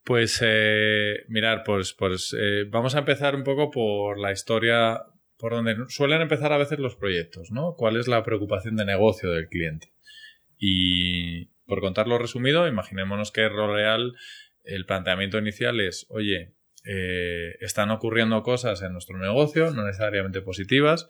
[0.03, 4.99] Pues eh, mirar, pues, pues eh, vamos a empezar un poco por la historia,
[5.39, 7.73] por donde suelen empezar a veces los proyectos, ¿no?
[7.77, 9.93] ¿Cuál es la preocupación de negocio del cliente?
[10.57, 14.13] Y por contarlo resumido, imaginémonos que L'Oreal,
[14.65, 21.07] el planteamiento inicial es, oye, eh, están ocurriendo cosas en nuestro negocio, no necesariamente positivas,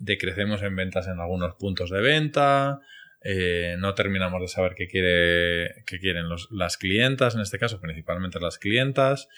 [0.00, 2.80] decrecemos en ventas en algunos puntos de venta,
[3.22, 8.40] eh, no terminamos de saber qué, quiere, qué quieren las clientas, en este caso principalmente
[8.40, 9.28] las clientas.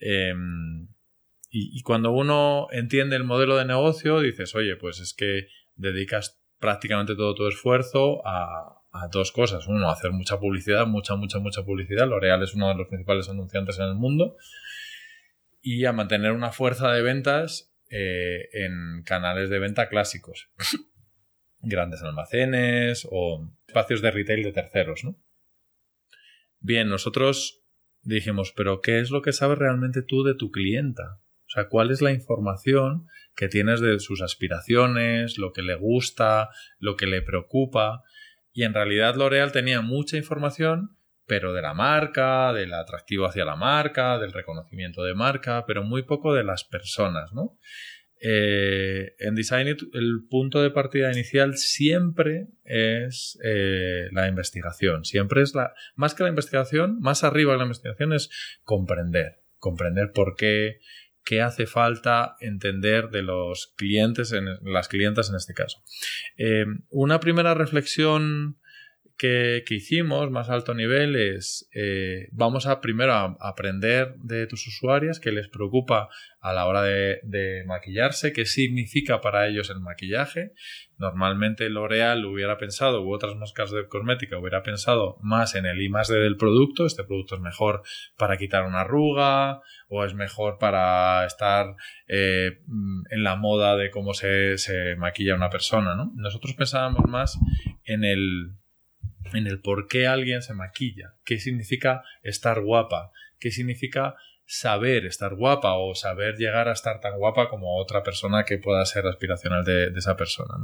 [0.00, 0.88] Em,
[1.48, 7.14] y, cuando uno entiende el modelo de negocio, dices, oye, pues es que dedicas prácticamente
[7.14, 9.66] todo tu esfuerzo a, dos cosas.
[9.66, 12.08] Uno, hacer mucha publicidad, mucha, mucha, mucha publicidad.
[12.08, 14.36] L'Oreal es uno de los principales anunciantes en el mundo.
[15.60, 20.48] Y a mantener una fuerza de ventas eh, en canales de venta clásicos
[21.60, 25.16] grandes almacenes o espacios de retail de terceros, ¿no?
[26.60, 27.62] Bien, nosotros
[28.02, 31.20] dijimos, pero ¿qué es lo que sabes realmente tú de tu clienta?
[31.56, 36.96] Sea, ¿cuál es la información que tienes de sus aspiraciones, lo que le gusta, lo
[36.96, 38.02] que le preocupa?
[38.52, 43.56] Y en realidad L'Oreal tenía mucha información, pero de la marca, del atractivo hacia la
[43.56, 47.58] marca, del reconocimiento de marca, pero muy poco de las personas, ¿no?
[48.20, 55.04] Eh, en Design el punto de partida inicial siempre es eh, la investigación.
[55.04, 55.74] Siempre es la.
[55.94, 58.30] Más que la investigación, más arriba de la investigación es
[58.62, 59.42] comprender.
[59.58, 60.78] Comprender por qué,
[61.26, 65.82] qué hace falta entender de los clientes, en, las clientas en este caso.
[66.38, 68.58] Eh, una primera reflexión
[69.16, 75.20] que, hicimos más alto nivel es eh, vamos a primero a aprender de tus usuarias
[75.20, 76.08] qué les preocupa
[76.40, 80.52] a la hora de, maquillarse, qué significa para ellos el maquillaje.
[80.96, 85.88] Normalmente L'Oreal hubiera pensado, u otras marcas de cosmética hubiera pensado más en el I
[85.88, 86.86] más del producto.
[86.86, 87.82] Este producto es mejor
[88.16, 91.74] para quitar una arruga o es mejor para estar
[92.06, 92.60] eh,
[93.10, 95.96] en la moda de cómo se, se maquilla una persona.
[95.96, 96.12] ¿no?
[96.14, 97.38] Nosotros pensábamos más
[97.84, 98.52] en el
[99.32, 104.16] en el por qué alguien se maquilla, qué significa estar guapa, qué significa
[104.46, 108.84] saber estar guapa o saber llegar a estar tan guapa como otra persona que pueda
[108.86, 110.54] ser aspiracional de, esa persona.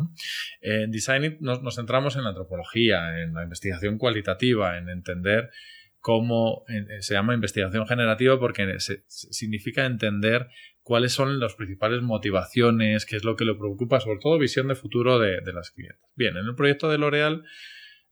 [0.61, 5.51] En Design nos, centramos en la antropología, en la investigación cualitativa, en entender
[5.99, 6.65] cómo
[7.01, 10.49] se llama investigación generativa porque significa entender
[10.83, 14.75] cuáles son las principales motivaciones, qué es lo que le preocupa, sobre todo visión de
[14.75, 16.01] futuro de, de las clientes.
[16.15, 17.45] Bien, en el proyecto de L'Oreal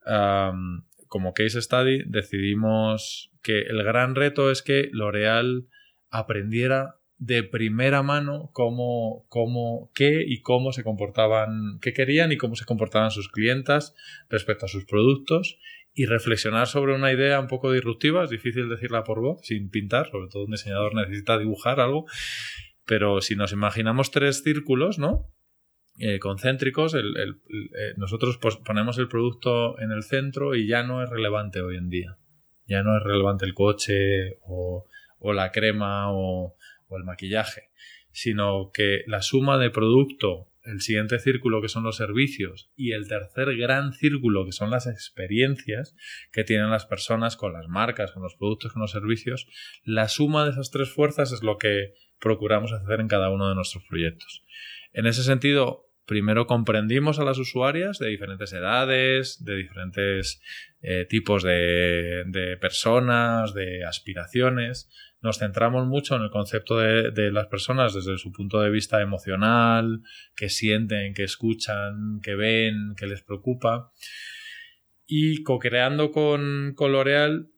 [0.05, 5.67] como case study decidimos que el gran reto es que L'Oreal
[6.11, 12.57] aprendiera de primera mano cómo, cómo, qué y cómo se comportaban, qué querían y cómo
[12.57, 13.95] se comportaban sus clientas
[14.31, 15.59] respecto a sus productos
[15.93, 20.09] y reflexionar sobre una idea un poco disruptiva, es difícil decirla por voz, sin pintar,
[20.11, 22.07] sobre todo un diseñador necesita dibujar algo,
[22.87, 25.31] pero si nos imaginamos tres círculos, ¿no?
[26.01, 27.01] Eh, concéntricos, eh,
[27.97, 32.17] nosotros ponemos el producto en el centro y ya no es relevante hoy en día.
[32.67, 34.87] Ya no es relevante el coche o,
[35.35, 36.57] la crema o
[36.97, 37.71] el maquillaje,
[38.13, 43.09] sino que la suma de producto, el siguiente círculo que son los servicios y el
[43.09, 45.97] tercer gran círculo que son las experiencias
[46.33, 49.47] que tienen las personas con las marcas, con los productos, con los servicios,
[49.85, 53.55] la suma de esas tres fuerzas es lo que procuramos hacer en cada uno de
[53.55, 54.45] nuestros proyectos.
[54.93, 60.43] En ese sentido, primero comprendimos a las usuarias de diferentes edades, de diferentes
[60.83, 64.91] eh, tipos de, personas, de aspiraciones.
[65.23, 70.03] Nos centramos mucho en el concepto de, las personas desde su punto de vista emocional,
[70.35, 73.93] que sienten, que escuchan, que ven, que les preocupa.
[75.07, 77.51] Y co-creando con, con L'Oreal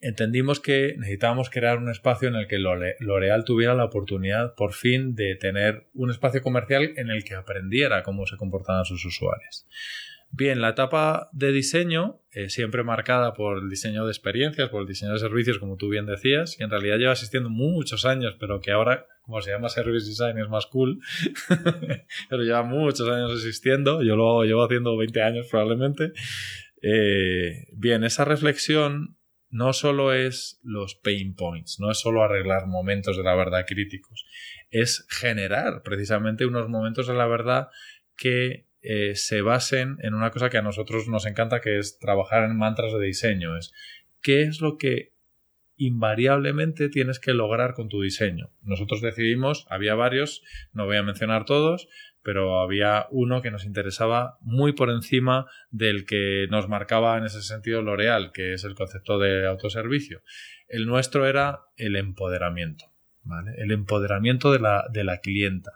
[0.00, 5.14] entendimos que necesitábamos crear un espacio en el que L'Oreal tuviera la oportunidad por fin
[5.14, 9.66] de tener un espacio comercial en el que aprendiera cómo se comportaban sus usuarios.
[10.32, 14.86] Bien, la etapa de diseño, eh, siempre marcada por el diseño de experiencias, por el
[14.86, 18.60] diseño de servicios, como tú bien decías, y en realidad lleva existiendo muchos años, pero
[18.60, 21.00] que ahora, como se llama Service Design, es más cool,
[22.28, 26.12] pero lleva muchos años existiendo, yo lo llevo haciendo 20 años probablemente.
[26.82, 29.16] Eh, bien, esa reflexión
[29.50, 34.26] no solo es los pain points, no es solo arreglar momentos de la verdad críticos,
[34.70, 37.68] es generar precisamente unos momentos de la verdad
[38.16, 42.44] que eh, se basen en una cosa que a nosotros nos encanta, que es trabajar
[42.44, 43.56] en mantras de diseño.
[43.56, 43.72] Es
[44.22, 45.12] qué es lo que
[45.76, 48.50] invariablemente tienes que lograr con tu diseño.
[48.62, 50.42] Nosotros decidimos, había varios,
[50.72, 51.88] no voy a mencionar todos,
[52.26, 57.40] pero había uno que nos interesaba muy por encima del que nos marcaba en ese
[57.40, 60.22] sentido L'Oreal, que es el concepto de autoservicio.
[60.66, 62.86] El nuestro era el empoderamiento,
[63.22, 63.52] ¿vale?
[63.58, 65.70] El empoderamiento de la, de la clienta.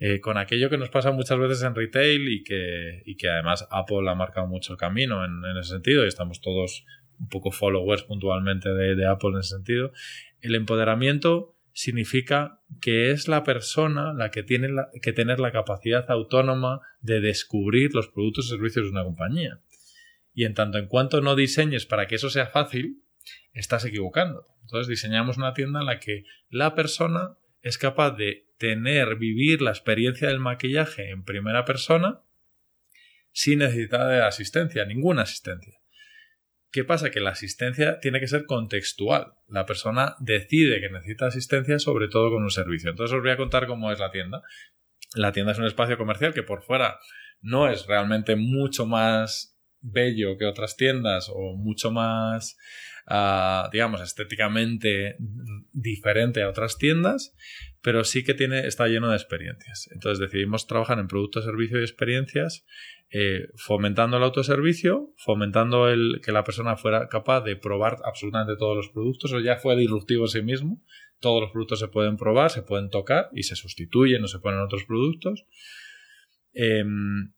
[0.00, 3.68] Eh, con aquello que nos pasa muchas veces en retail y que, y que además
[3.70, 6.84] Apple ha marcado mucho el camino en, ese sentido y estamos todos
[7.20, 9.92] un poco followers puntualmente de, de Apple en ese sentido.
[10.40, 14.70] El empoderamiento significa que es la persona la que tiene
[15.02, 19.60] que tener la capacidad autónoma de descubrir los productos y servicios de una compañía.
[20.32, 23.02] Y en tanto en cuanto no diseñes para que eso sea fácil,
[23.52, 24.46] estás equivocando.
[24.62, 29.70] Entonces diseñamos una tienda en la que la persona es capaz de tener, vivir la
[29.70, 32.22] experiencia del maquillaje en primera persona
[33.32, 35.75] sin necesidad de asistencia, ninguna asistencia.
[36.70, 37.10] ¿Qué pasa?
[37.10, 39.34] Que la asistencia tiene que ser contextual.
[39.48, 42.90] La persona decide que necesita asistencia, sobre todo con un servicio.
[42.90, 44.42] Entonces os voy a contar cómo es la tienda.
[45.14, 46.98] La tienda es un espacio comercial que por fuera
[47.40, 52.56] no es realmente mucho más bello que otras tiendas o mucho más,
[53.06, 55.16] ah, digamos, estéticamente
[55.72, 57.34] diferente a otras tiendas,
[57.86, 59.88] pero sí que tiene, está lleno de experiencias.
[59.92, 62.66] Entonces decidimos trabajar en productos, servicios y experiencias
[63.10, 68.76] eh, fomentando el autoservicio, fomentando el que la persona fuera capaz de probar absolutamente todos
[68.76, 70.82] los productos, o ya fue disruptivo en sí mismo.
[71.20, 74.58] Todos los productos se pueden probar, se pueden tocar y se sustituyen o se ponen
[74.58, 75.46] otros productos.
[76.54, 77.34] Em,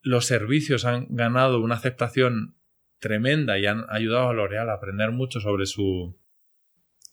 [0.00, 2.56] los servicios han ganado una aceptación
[3.00, 6.16] tremenda y han ayudado a L'Oreal a aprender mucho sobre su,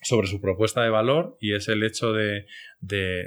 [0.04, 2.45] sobre su propuesta de valor y es el hecho de,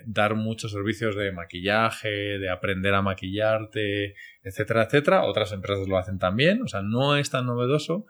[0.06, 5.24] dar muchos servicios de maquillaje, de aprender a maquillarte, etcétera, etcétera.
[5.24, 8.06] Otras empresas lo hacen también, o sea, no es tan novedoso,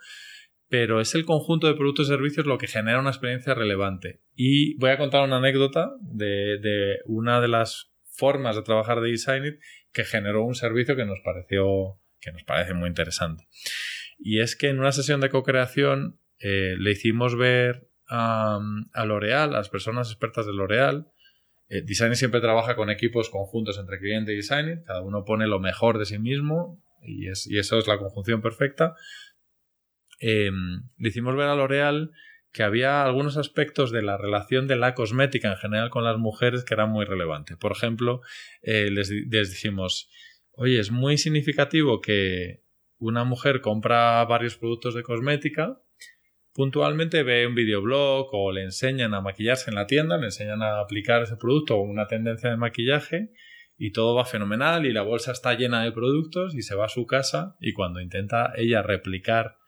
[0.69, 4.21] pero es el conjunto de productos y servicios lo que genera una experiencia relevante.
[4.35, 9.61] Y voy a contar una anécdota de, una de las formas de trabajar de Designit
[9.93, 13.47] que generó un servicio que nos pareció que nos parece muy interesante.
[14.19, 18.61] Y es que en una sesión de co-creación eh, le hicimos ver a,
[19.05, 21.09] L'Oreal, a las personas expertas de L'Oreal.
[21.69, 21.85] Eh,
[22.15, 26.05] siempre trabaja con equipos conjuntos entre cliente y designer, cada uno pone lo mejor de
[26.05, 28.95] sí mismo y, es, y eso es la conjunción perfecta.
[30.21, 32.13] Em, le hicimos ver a L'Oreal
[32.53, 36.65] que había algunos aspectos de la relación de la cosmética en general con las mujeres
[36.65, 37.57] que eran muy relevantes.
[37.59, 38.23] Por ejemplo,
[38.63, 40.09] eh, les, les dijimos,
[40.53, 42.63] oye, es muy significativo que
[42.99, 45.83] una mujer compra varios productos de cosmética
[46.57, 50.81] puntualmente ve un videoblog o le enseñan a maquillarse en la tienda, le enseñan a
[50.81, 53.31] aplicar ese producto o una tendencia de maquillaje
[53.77, 56.89] y todo va fenomenal y la bolsa está llena de productos y se va a
[56.89, 59.59] su casa y cuando intenta ella replicar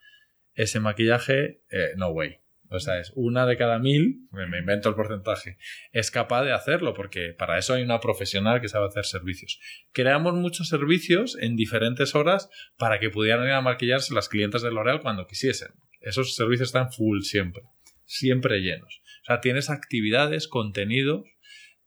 [0.55, 2.37] ese maquillaje, eh, no way.
[2.71, 5.57] O sea, es una de cada mil, me invento el porcentaje,
[5.91, 9.59] es capaz de hacerlo porque para eso hay una profesional que sabe hacer servicios.
[9.91, 14.71] Creamos muchos servicios en diferentes horas para que pudieran ir a maquillarse las clientes de
[14.71, 15.69] L'Oreal cuando quisiesen
[15.99, 17.63] esos servicios están full siempre,
[18.05, 19.01] siempre llenos.
[19.23, 21.25] O sea, tienes actividades, contenidos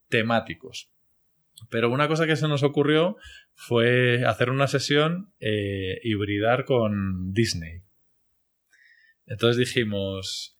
[0.09, 0.91] temáticos.
[1.71, 3.17] Pero una cosa que se nos ocurrió
[3.55, 7.83] fue hacer una sesión eh, hibridar con Disney.
[9.27, 10.59] Entonces dijimos,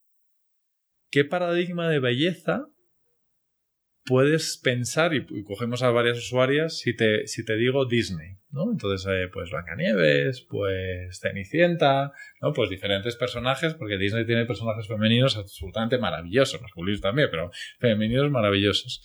[1.11, 2.67] ¿qué paradigma de belleza
[4.05, 8.71] puedes pensar, y, cogemos a varias usuarias, si te, si te digo Disney, ¿no?
[8.71, 12.53] Entonces, eh, pues Blancanieves, pues Cenicienta, ¿no?
[12.53, 17.51] Pues diferentes personajes, porque Disney tiene personajes femeninos absolutamente maravillosos, masculinos también, pero
[17.81, 19.03] femeninos maravillosos.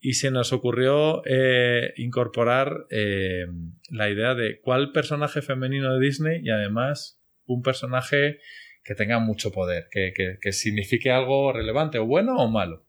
[0.00, 3.46] Y se nos ocurrió eh, incorporar eh,
[3.90, 8.38] la idea de cuál personaje femenino de Disney y además un personaje
[8.82, 12.84] que tenga mucho poder, que, que signifique algo relevante, o bueno o malo.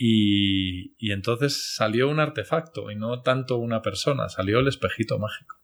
[0.00, 5.56] Y, y, entonces salió un artefacto y no tanto una persona, salió el espejito mágico.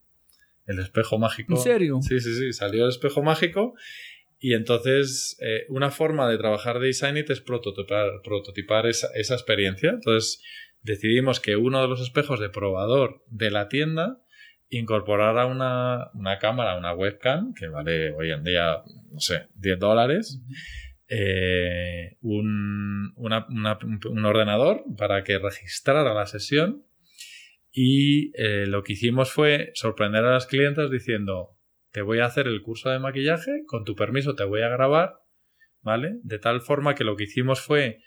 [0.66, 1.54] El espejo mágico.
[1.54, 1.98] ¿En serio?
[2.02, 3.74] Sí, sí, sí, salió el espejo mágico.
[4.40, 9.90] Y entonces eh, una forma de trabajar de Designit es prototipar, prototipar esa, esa, experiencia.
[9.90, 10.42] Entonces
[10.82, 14.18] decidimos que uno de los espejos de probador de la tienda
[14.68, 18.82] incorporara una, una cámara, una webcam, que vale hoy en día,
[19.12, 20.40] no sé, 10 dólares.
[21.08, 26.86] Eh, un, un, ordenador para que registrara la sesión
[27.70, 31.58] y eh, lo que hicimos fue sorprender a las clientes diciendo
[31.90, 35.16] te voy a hacer el curso de maquillaje, con tu permiso te voy a grabar,
[35.82, 36.14] ¿vale?
[36.22, 38.00] De tal forma que lo que hicimos fue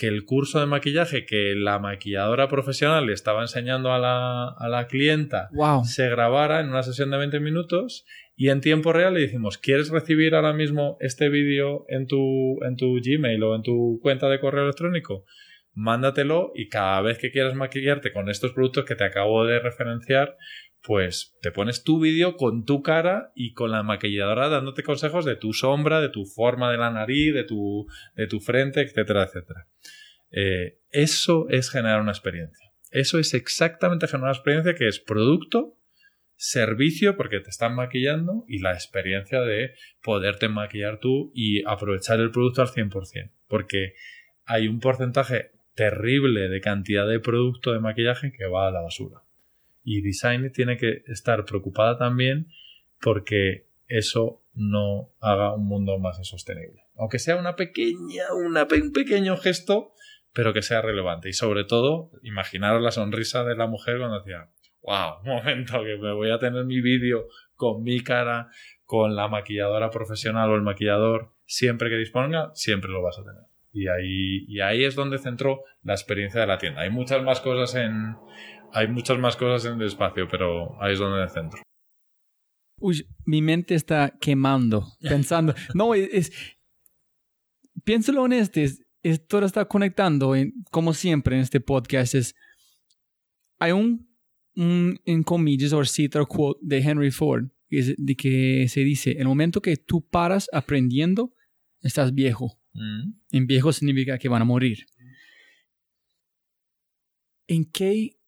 [0.00, 4.68] que el curso de maquillaje que la maquilladora profesional le estaba enseñando a la, a
[4.70, 5.50] la clienta
[5.84, 9.90] se grabara en una sesión de 20 minutos y en tiempo real le decimos, ¿quieres
[9.90, 14.40] recibir ahora mismo este vídeo en tu, en tu Gmail o en tu cuenta de
[14.40, 15.26] correo electrónico?
[15.74, 20.38] Mándatelo y cada vez que quieras maquillarte con estos productos que te acabo de referenciar,
[20.82, 25.36] pues te pones tu vídeo con tu cara y con la maquilladora dándote consejos de
[25.36, 29.66] tu sombra, de tu forma de la nariz, de tu, de tu frente, etcétera, etcétera.
[30.30, 32.72] Eh, eso es generar una experiencia.
[32.90, 35.76] Eso es exactamente generar una experiencia que es producto
[36.36, 42.30] servicio porque te están maquillando y la experiencia de poderte maquillar tú y aprovechar el
[42.30, 43.30] producto al 100%.
[43.46, 43.94] Porque
[44.46, 49.22] hay un porcentaje terrible de cantidad de producto de maquillaje que va a la basura.
[49.92, 52.46] Y Design tiene que estar preocupada también
[53.00, 56.84] porque eso no haga un mundo más sostenible.
[56.94, 59.92] Aunque sea una pequeña, una, un pequeño gesto,
[60.32, 61.28] pero que sea relevante.
[61.28, 64.48] Y sobre todo, imaginar la sonrisa de la mujer cuando decía,
[64.82, 67.26] wow, un momento que me voy a tener mi vídeo
[67.56, 68.48] con mi cara,
[68.84, 73.42] con la maquilladora profesional o el maquillador, siempre que disponga, siempre lo vas a tener.
[73.72, 76.82] Y ahí, y ahí es donde centró la experiencia de la tienda.
[76.82, 78.14] Hay muchas más cosas en,
[78.72, 81.62] hay muchas más cosas en el espacio, pero ahí es donde centro.
[82.78, 85.54] Uy, mi mente está quemando, pensando.
[85.74, 86.32] no, es,
[87.84, 88.70] piénsalo en este,
[89.02, 90.34] es, todo está conectando,
[90.70, 92.34] como siempre en este podcast, es,
[93.58, 94.08] hay un
[94.54, 99.76] en comillas o cita quote de Henry Ford, de que se dice, el momento que
[99.76, 101.34] tú paras aprendiendo,
[101.82, 102.58] estás viejo.
[102.72, 103.12] Mm.
[103.32, 104.86] En viejo significa que van a morir.
[107.46, 108.19] ¿En qué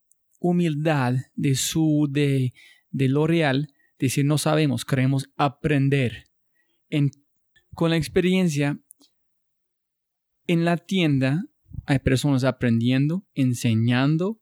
[0.43, 2.53] humildad de su, de,
[2.90, 6.24] de L'Oreal, decir no sabemos, queremos aprender?
[6.90, 7.11] En,
[7.74, 8.78] con la experiencia,
[10.47, 11.45] en la tienda
[11.86, 14.40] hay personas aprendiendo, enseñando,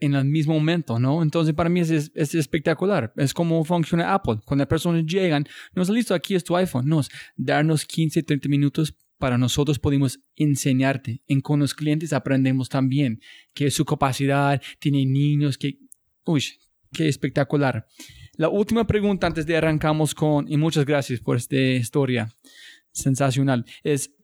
[0.00, 1.22] en el mismo momento, ¿no?
[1.22, 3.12] Entonces para mí es, es, espectacular.
[3.16, 4.38] Es como funciona Apple.
[4.44, 5.44] Cuando las personas llegan,
[5.74, 6.88] no es listo, aquí es tu iPhone.
[6.88, 11.22] No, es darnos 15, 30 minutos para nosotros podemos enseñarte.
[11.26, 13.20] En con los clientes aprendemos también
[13.52, 15.78] que su capacidad, tiene niños, que...
[16.24, 16.44] Uy,
[16.92, 17.86] qué espectacular.
[18.34, 22.32] La última pregunta antes de arrancamos con, y muchas gracias por esta historia
[22.92, 24.14] sensacional, es,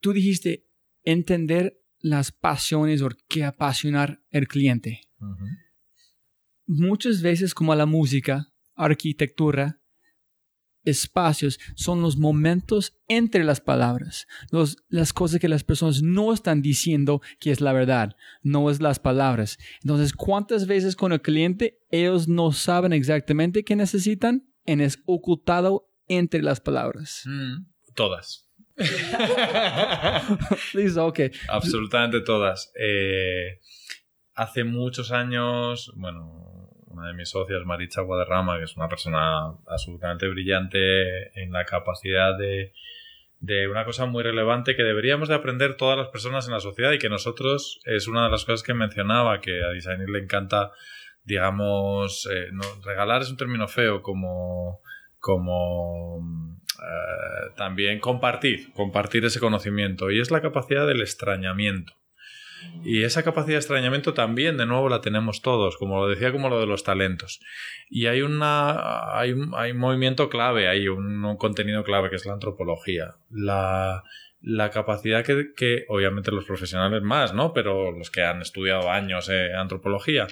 [0.00, 0.66] tú dijiste
[1.02, 5.00] entender las pasiones o qué apasionar el cliente.
[6.66, 9.79] Muchas veces como la música, arquitectura,
[10.84, 16.62] espacios son los momentos entre las palabras, los, las cosas que las personas no están
[16.62, 19.58] diciendo que es la verdad, no es las palabras.
[19.82, 25.90] Entonces, ¿cuántas veces con el cliente ellos no saben exactamente qué necesitan en es ocultado
[26.06, 27.22] entre las palabras?
[27.26, 28.48] Mm, todas.
[30.74, 31.20] Listo, ok.
[31.48, 32.72] Absolutamente todas.
[32.80, 33.60] Eh,
[34.34, 36.59] hace muchos años, bueno,
[36.90, 42.36] una de mis socias, Maritza Guadarrama, que es una persona absolutamente brillante en la capacidad
[42.36, 42.72] de,
[43.40, 46.92] de una cosa muy relevante que deberíamos de aprender todas las personas en la sociedad
[46.92, 50.72] y que nosotros es una de las cosas que mencionaba, que a Designer le encanta,
[51.24, 54.80] digamos, eh, no, regalar es un término feo, como,
[55.18, 61.94] como eh, también compartir, compartir ese conocimiento y es la capacidad del extrañamiento.
[62.84, 66.48] Y esa capacidad de extrañamiento también, de nuevo, la tenemos todos, como lo decía, como
[66.48, 67.40] lo de los talentos.
[67.88, 72.26] Y hay, una, hay, hay un movimiento clave, hay un, un contenido clave que es
[72.26, 73.16] la antropología.
[73.30, 74.02] La,
[74.42, 77.52] la capacidad que, que, obviamente los profesionales más, ¿no?
[77.52, 80.26] Pero los que han estudiado años eh, antropología,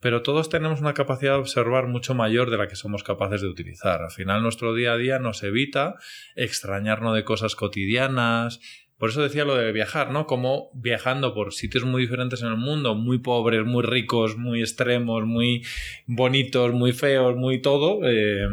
[0.00, 3.48] pero todos tenemos una capacidad de observar mucho mayor de la que somos capaces de
[3.48, 4.02] utilizar.
[4.02, 5.94] Al final nuestro día a día nos evita
[6.34, 8.60] extrañarnos de cosas cotidianas.
[9.02, 10.28] Por eso decía lo de viajar, ¿no?
[10.28, 15.24] Como viajando por sitios muy diferentes en el mundo, muy pobres, muy ricos, muy extremos,
[15.24, 15.66] muy
[16.06, 18.08] bonitos, muy feos, muy todo.
[18.08, 18.46] Eh,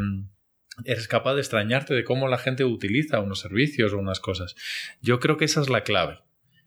[0.84, 4.56] eres capaz de extrañarte de cómo la gente utiliza unos servicios o unas cosas.
[5.00, 6.18] Yo creo que esa es la clave.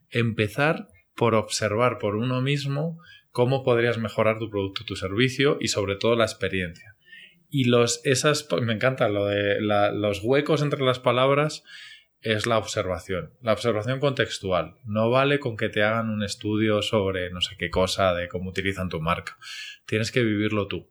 [0.10, 2.98] Empezar por observar por uno mismo
[3.32, 6.96] cómo podrías mejorar tu producto, tu servicio y sobre todo la experiencia.
[7.50, 11.66] Y los, esas, me encanta lo de los huecos entre las palabras
[12.24, 14.76] es la observación, la observación contextual.
[14.86, 18.50] No vale con que te hagan un estudio sobre no sé qué cosa de cómo
[18.50, 19.38] utilizan tu marca.
[19.86, 20.88] Tienes que vivirlo tú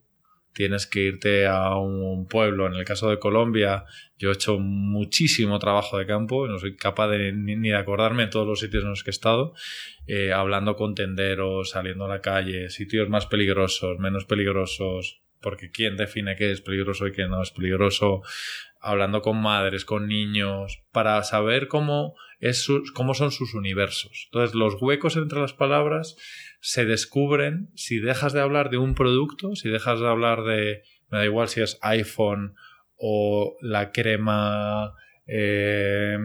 [0.52, 2.66] tienes que irte a un pueblo.
[2.66, 3.84] En el caso de Colombia,
[4.18, 8.28] yo he hecho muchísimo trabajo de campo, no soy capaz de, ni, de acordarme de
[8.28, 9.54] todos los sitios en los que he estado,
[10.06, 15.96] eh, hablando con tenderos, saliendo a la calle, sitios más peligrosos, menos peligrosos, porque quién
[15.96, 18.22] define qué es peligroso y qué no es peligroso,
[18.82, 24.24] hablando con madres, con niños, para saber cómo, es cómo son sus universos.
[24.26, 26.16] Entonces, los huecos entre las palabras
[26.60, 31.18] se descubren si dejas de hablar de un producto, si dejas de hablar de, me
[31.18, 32.54] da igual si es iPhone
[32.96, 34.94] o la crema
[35.26, 36.18] eh,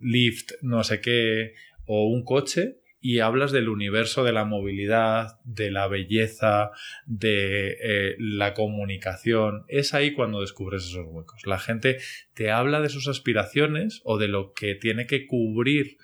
[0.00, 1.54] Lift, no sé qué,
[1.86, 6.70] o un coche, y hablas del universo de la movilidad, de la belleza,
[7.06, 9.64] de eh, la comunicación.
[9.68, 11.46] Es ahí cuando descubres esos huecos.
[11.46, 11.98] La gente
[12.34, 15.96] te habla de sus aspiraciones o de lo que tiene que cubrir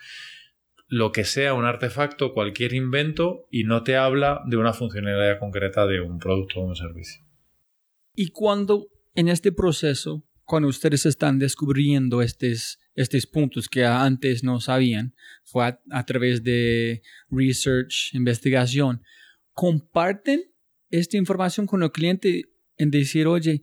[0.89, 5.87] lo que sea un artefacto, cualquier invento, y no te habla de una funcionalidad concreta
[5.87, 7.25] de un producto o un servicio.
[8.15, 14.61] Y cuando en este proceso, cuando ustedes están descubriendo estos, estos puntos que antes no
[14.61, 19.03] sabían, fue a, través de research, investigación,
[19.53, 20.45] comparten
[20.89, 22.45] esta información con el cliente
[22.77, 23.63] en decir, oye,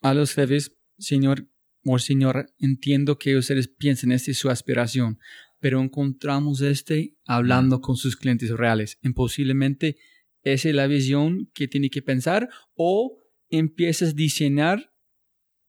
[0.00, 1.46] a los jefes, señor
[1.84, 5.18] o señora, entiendo que ustedes piensen, esta es su aspiración,
[5.60, 8.98] pero encontramos este hablando con sus clientes reales.
[9.02, 9.98] En posiblemente
[10.42, 14.95] esa es la visión que tiene que pensar o empiezas a diseñar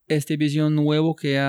[0.08, 1.41] esta visión nuevo que,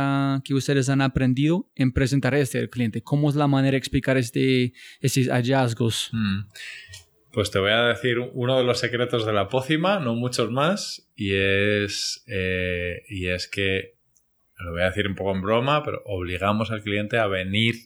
[0.44, 3.02] que ustedes han aprendido en presentar este al cliente.
[3.02, 6.10] ¿Cómo es la manera de explicar este, estos hallazgos?
[6.12, 6.40] Mm.
[7.32, 11.08] Pues te voy a decir uno de los secretos de la pócima, no muchos más,
[11.14, 13.96] y es, eh, y es que,
[14.58, 17.76] lo voy a decir un poco en broma, pero obligamos al cliente a venir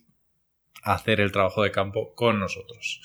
[0.82, 3.00] hacer el trabajo de campo con nosotros.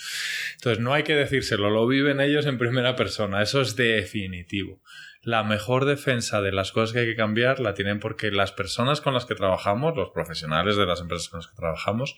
[0.55, 4.81] Entonces, no hay que decírselo, lo viven ellos en primera persona, eso es definitivo.
[5.21, 9.01] La mejor defensa de las cosas que hay que cambiar la tienen porque las personas
[9.01, 12.17] con las que trabajamos, los profesionales de las empresas con las que trabajamos,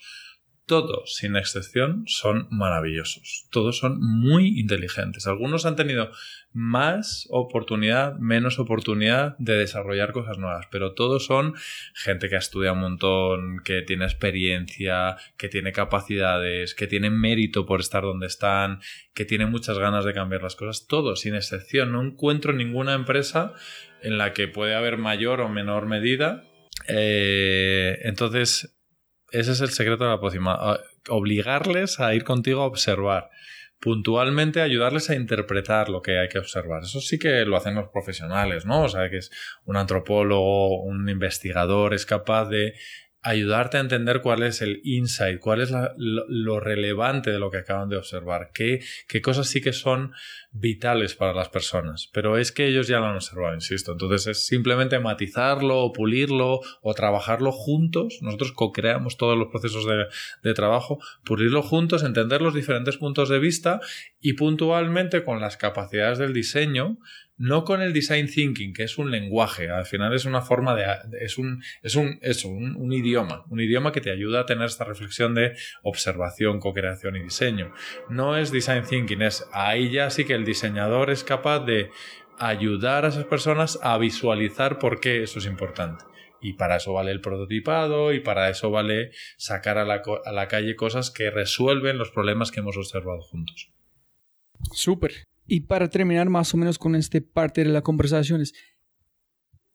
[0.70, 3.48] todos, sin excepción, son maravillosos.
[3.50, 5.26] Todos son muy inteligentes.
[5.26, 6.12] Algunos han tenido
[6.54, 11.56] más oportunidad, menos oportunidad de desarrollar cosas nuevas, pero todos son
[11.96, 17.66] gente que ha estudiado un montón, que tiene experiencia, que tiene capacidades, que tiene mérito
[17.66, 18.80] por estar donde están,
[19.16, 20.86] que tiene muchas ganas de cambiar las cosas.
[20.88, 21.92] Todos, sin excepción.
[21.92, 23.54] No encuentro ninguna empresa
[24.04, 26.44] en la que puede haber mayor o menor medida.
[26.88, 28.79] Eh, entonces,
[29.32, 30.80] ese es el secreto de la pócima.
[31.10, 33.30] Obligarles a ir contigo a observar.
[33.80, 36.84] Puntualmente ayudarles a interpretar lo que hay que observar.
[36.84, 38.84] Eso sí que lo hacen los profesionales, ¿no?
[38.84, 39.32] O sea, que es
[39.64, 42.74] un antropólogo, un investigador, es capaz de
[43.22, 47.90] ayudarte a entender cuál es el insight, cuál es lo, relevante de lo que acaban
[47.90, 50.14] de observar, qué, qué cosas sí que son
[50.52, 52.10] vitales para las personas.
[52.14, 53.92] Pero es que ellos ya lo han observado, insisto.
[53.92, 58.20] Entonces es simplemente matizarlo o pulirlo o trabajarlo juntos.
[58.22, 60.06] Nosotros co-creamos todos los procesos de,
[60.42, 63.82] de trabajo, pulirlo juntos, entender los diferentes puntos de vista
[64.22, 66.98] y puntualmente con las capacidades del diseño
[67.40, 70.86] no con el design thinking, que es un lenguaje, al final es una forma de,
[71.22, 74.84] es un, es un, eso, un, idioma, un idioma que te ayuda a tener esta
[74.84, 77.74] reflexión de observación, co-creación y diseño.
[78.10, 81.92] No es design thinking, es ahí ya sí que el diseñador es capaz de
[82.38, 86.04] ayudar a esas personas a visualizar por qué eso es importante.
[86.42, 90.48] Y para eso vale el prototipado y para eso vale sacar a la, a la
[90.50, 93.72] calle cosas que resuelven los problemas que hemos observado juntos.
[94.74, 95.29] Súper.
[95.50, 98.54] Y para terminar más o menos con esta parte de la conversación es,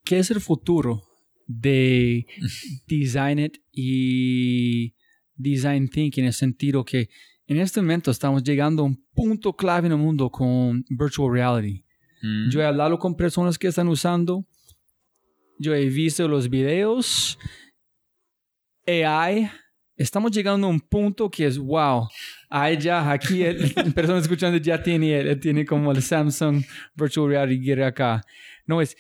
[0.05, 1.03] ¿qué es el futuro
[1.47, 2.27] de
[2.87, 4.95] Design It y
[5.35, 7.11] Design Thinking en el sentido que
[7.47, 11.85] en este momento estamos llegando a un punto clave en el mundo con virtual reality.
[12.23, 12.51] Mm.
[12.51, 14.47] Yo he hablado con personas que están usando,
[15.59, 17.37] yo he visto los videos,
[18.87, 19.51] AI,
[19.97, 22.09] estamos llegando a un punto que es wow.
[22.57, 26.63] Hay ya aquí, el- personas escuchando ya tiene, él tiene como el Samsung
[26.95, 28.23] Virtual Reality Gear acá.
[28.65, 28.97] No es,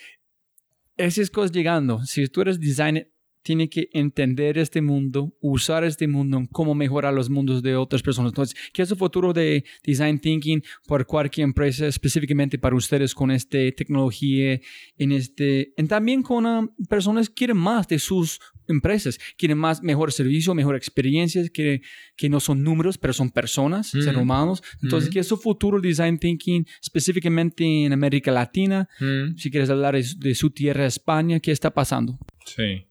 [0.96, 2.04] esas cosas llegando.
[2.04, 3.08] Si tú eres designer,
[3.44, 8.30] tiene que entender este mundo, usar este mundo, cómo mejorar los mundos de otras personas.
[8.32, 13.30] Entonces, ¿qué es el futuro de design thinking por cualquier empresa, específicamente para ustedes con
[13.30, 14.58] esta tecnología,
[14.96, 19.82] en este, y también con ah, personas que quieren más de sus empresas, quieren más,
[19.82, 21.82] mejor servicio, mejor experiencias, que,
[22.16, 24.00] que no son números, pero son personas, Mm.
[24.02, 24.62] seres humanos.
[24.82, 25.12] Entonces, Mm.
[25.12, 28.88] ¿qué es el futuro de design thinking, específicamente en América Latina?
[29.00, 29.36] Mm.
[29.36, 32.18] Si quieres hablar de, de su tierra, España, ¿qué está pasando?
[32.46, 32.86] Sí.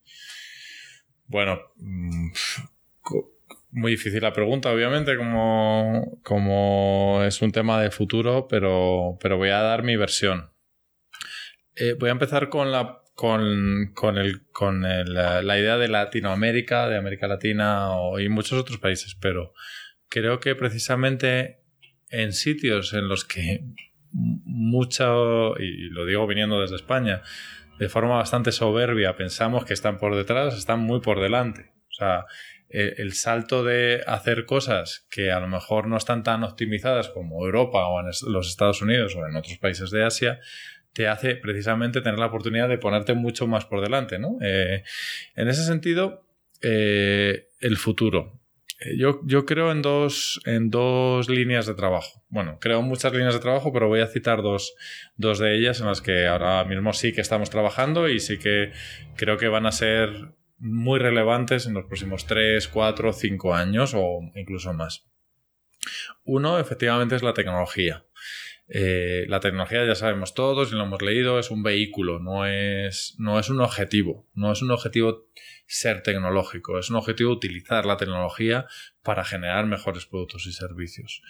[1.26, 2.30] Bueno, mm,
[3.76, 9.48] muy difícil la pregunta, obviamente, como, como es un tema de futuro, pero, pero voy
[9.48, 10.50] a dar mi versión.
[11.74, 16.88] Eh, voy a empezar con la con, con, el, con el, la idea de Latinoamérica,
[16.88, 19.52] de América Latina o, y muchos otros países, pero
[20.08, 21.60] creo que precisamente
[22.10, 23.64] en sitios en los que
[24.12, 27.22] mucho, y lo digo viniendo desde España,
[27.78, 31.72] de forma bastante soberbia pensamos que están por detrás, están muy por delante.
[31.88, 32.26] O sea,
[32.68, 37.44] eh, el salto de hacer cosas que a lo mejor no están tan optimizadas como
[37.44, 40.40] Europa o en los Estados Unidos o en otros países de Asia,
[40.94, 44.38] te hace precisamente tener la oportunidad de ponerte mucho más por delante, ¿no?
[44.40, 44.82] Eh,
[45.34, 46.24] en ese sentido,
[46.62, 48.40] eh, el futuro.
[48.80, 52.24] Eh, Yo, yo creo en dos, en dos líneas de trabajo.
[52.28, 54.74] Bueno, creo muchas líneas de trabajo, pero voy a citar dos,
[55.16, 58.72] dos de ellas en las que ahora mismo sí que estamos trabajando y sí que
[59.16, 64.20] creo que van a ser muy relevantes en los próximos 3, 4, 5 años o
[64.34, 65.04] incluso más.
[66.24, 68.04] Uno, efectivamente, es la tecnología.
[68.66, 73.14] Eh, la tecnología, ya sabemos todos y lo hemos leído, es un vehículo, no es,
[73.18, 74.26] no es un objetivo.
[74.34, 75.28] No es un objetivo
[75.66, 78.66] ser tecnológico, es un objetivo utilizar la tecnología
[79.02, 81.22] para generar mejores productos y servicios.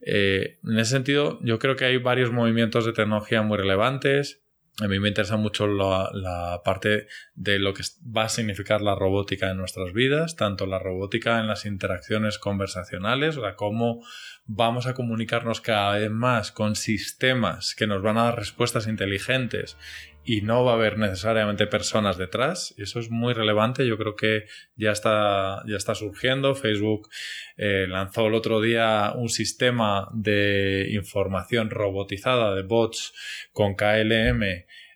[0.00, 4.42] Eh, en ese sentido, yo creo que hay varios movimientos de tecnología muy relevantes.
[4.82, 7.82] A mí me interesa mucho la, la parte de lo que
[8.14, 13.38] va a significar la robótica en nuestras vidas, tanto la robótica en las interacciones conversacionales,
[13.38, 14.04] o sea, cómo
[14.46, 19.76] vamos a comunicarnos cada vez más con sistemas que nos van a dar respuestas inteligentes
[20.24, 22.74] y no va a haber necesariamente personas detrás.
[22.78, 23.86] Eso es muy relevante.
[23.86, 26.56] Yo creo que ya está, ya está surgiendo.
[26.56, 27.08] Facebook
[27.56, 33.14] eh, lanzó el otro día un sistema de información robotizada de bots
[33.52, 34.42] con KLM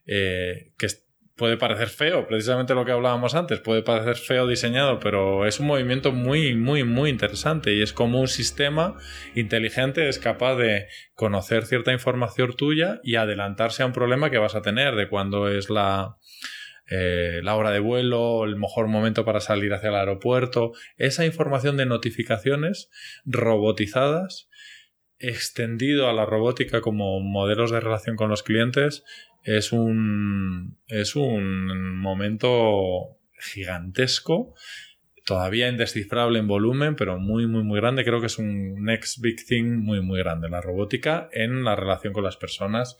[0.06, 0.88] eh, que
[1.40, 5.68] puede parecer feo, precisamente lo que hablábamos antes, puede parecer feo diseñado, pero es un
[5.68, 8.98] movimiento muy, muy, muy interesante y es como un sistema
[9.34, 14.54] inteligente es capaz de conocer cierta información tuya y adelantarse a un problema que vas
[14.54, 16.18] a tener de cuándo es la,
[16.90, 21.78] eh, la hora de vuelo, el mejor momento para salir hacia el aeropuerto, esa información
[21.78, 22.90] de notificaciones
[23.24, 24.50] robotizadas
[25.20, 29.04] extendido a la robótica como modelos de relación con los clientes
[29.42, 34.54] es un, es un momento gigantesco,
[35.24, 38.04] todavía indescifrable en volumen, pero muy, muy, muy grande.
[38.04, 42.12] Creo que es un next big thing muy, muy grande, la robótica en la relación
[42.12, 42.96] con las personas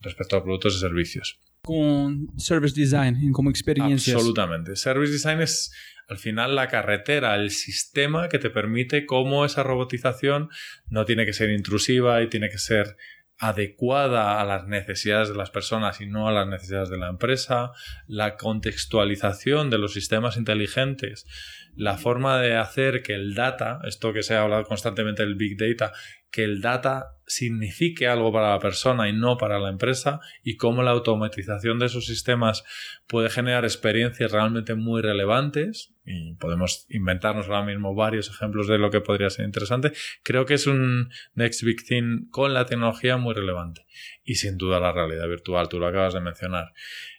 [0.00, 1.40] respecto a productos y servicios.
[1.62, 4.16] Con service design, como experiencias.
[4.16, 4.74] Absolutamente.
[4.74, 5.72] Service design es
[6.08, 10.48] al final la carretera, el sistema que te permite cómo esa robotización
[10.88, 12.96] no tiene que ser intrusiva y tiene que ser
[13.38, 17.72] adecuada a las necesidades de las personas y no a las necesidades de la empresa,
[18.06, 21.26] la contextualización de los sistemas inteligentes,
[21.74, 25.56] la forma de hacer que el data, esto que se ha hablado constantemente del big
[25.56, 25.92] data,
[26.30, 30.82] que el data signifique algo para la persona y no para la empresa y cómo
[30.82, 32.64] la automatización de esos sistemas
[33.06, 38.90] puede generar experiencias realmente muy relevantes y podemos inventarnos ahora mismo varios ejemplos de lo
[38.90, 39.92] que podría ser interesante.
[40.22, 43.84] Creo que es un next big thing con la tecnología muy relevante
[44.24, 46.72] y sin duda la realidad virtual, tú lo acabas de mencionar.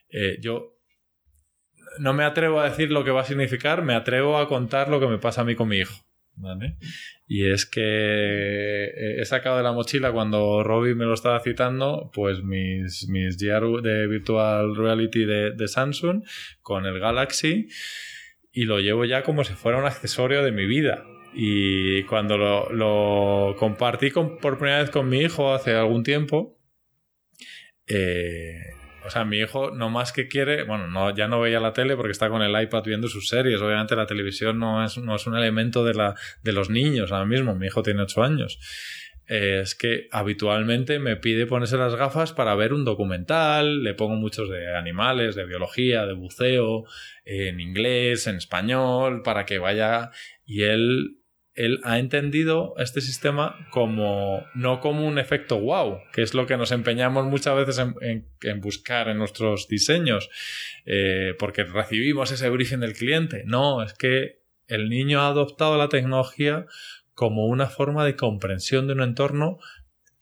[0.10, 0.73] Eh, yo
[2.00, 5.00] no me atrevo a decir lo que va a significar, me atrevo a contar lo
[5.00, 5.96] que me pasa a mí con mi hijo.
[6.36, 6.78] ¿vale?
[7.28, 12.44] Y es que he sacado de la mochila cuando Robbie me lo estaba citando, pues
[12.44, 16.24] mis, mis GR de Virtual Reality de, Samsung
[16.62, 17.68] con el Galaxy
[18.52, 21.06] y lo llevo ya como si fuera un accesorio de mi vida.
[21.36, 26.60] Y cuando lo, lo compartí con, por primera vez con mi hijo hace algún tiempo,
[27.88, 28.60] eh,
[29.06, 31.96] o sea, mi hijo no más que quiere, bueno, no, ya no veía la tele
[31.96, 33.62] porque está con el iPad viendo sus series.
[33.62, 37.26] Obviamente la televisión no es, no es un elemento de, la, de los niños ahora
[37.26, 37.56] mismo.
[37.56, 38.60] Mi hijo tiene 8 años.
[39.28, 43.84] Eh, es que habitualmente me pide ponerse las gafas para ver un documental.
[43.84, 46.86] Le pongo muchos de animales, de biología, de buceo,
[47.26, 50.12] en inglés, en español, para que vaya.
[50.46, 51.23] Y él
[51.56, 56.58] él ha entendido este sistema como no como un efecto wow, que es lo que
[56.58, 60.30] nos empeñamos muchas veces en, buscar en nuestros diseños,
[60.86, 63.44] eh, porque recibimos ese briefing del cliente.
[63.46, 66.66] No, es que el niño ha adoptado la tecnología
[67.14, 69.60] como una forma de comprensión de un entorno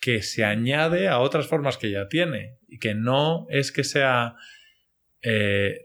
[0.01, 4.35] que se añade a otras formas que ya tiene y que no es que sea
[5.21, 5.83] eh,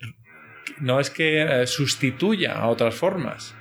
[0.80, 3.55] no es que eh, sustituya a otras formas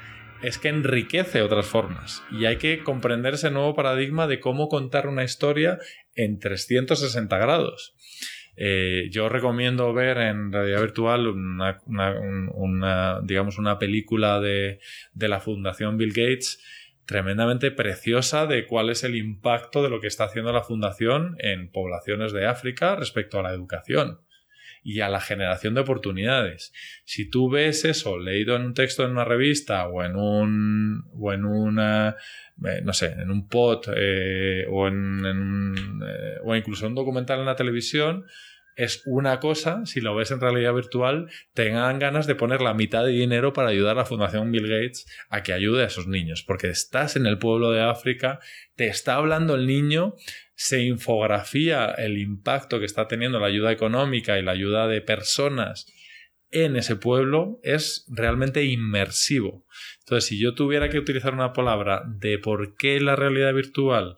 [0.46, 2.24] es que enriquece otras formas.
[2.32, 5.80] Y hay que comprender ese nuevo paradigma de cómo contar una historia
[6.14, 7.96] en 360 grados.
[8.56, 14.80] Eh, yo recomiendo ver en realidad virtual una, digamos, una película de,
[15.14, 16.64] de la Fundación Bill Gates
[17.06, 21.72] tremendamente preciosa de cuál es el impacto de lo que está haciendo la fundación en
[21.72, 24.20] poblaciones de África respecto a la educación
[24.86, 26.72] y a la generación de oportunidades.
[27.06, 31.34] Si tú ves eso leído en un texto en una revista o en un o
[31.34, 32.16] en una
[32.64, 37.48] eh, no sé, en un pod eh, o en, eh, o incluso un documental en
[37.48, 38.26] la televisión,
[38.76, 43.06] es una cosa, si lo ves en realidad virtual, tengan ganas de poner la mitad
[43.06, 46.44] de dinero para ayudar a la Fundación Bill Gates a que ayude a esos niños,
[46.44, 48.40] porque estás en el pueblo de África,
[48.76, 50.16] te está hablando el niño,
[50.56, 55.88] se infografía el impacto que está teniendo la ayuda económica y la ayuda de personas
[56.52, 59.66] en ese pueblo, es realmente inmersivo.
[60.00, 64.16] Entonces, si yo tuviera que utilizar una palabra de por qué la realidad virtual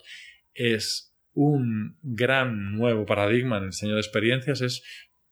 [0.53, 1.06] es
[1.37, 4.83] un gran nuevo paradigma en el diseño de experiencias es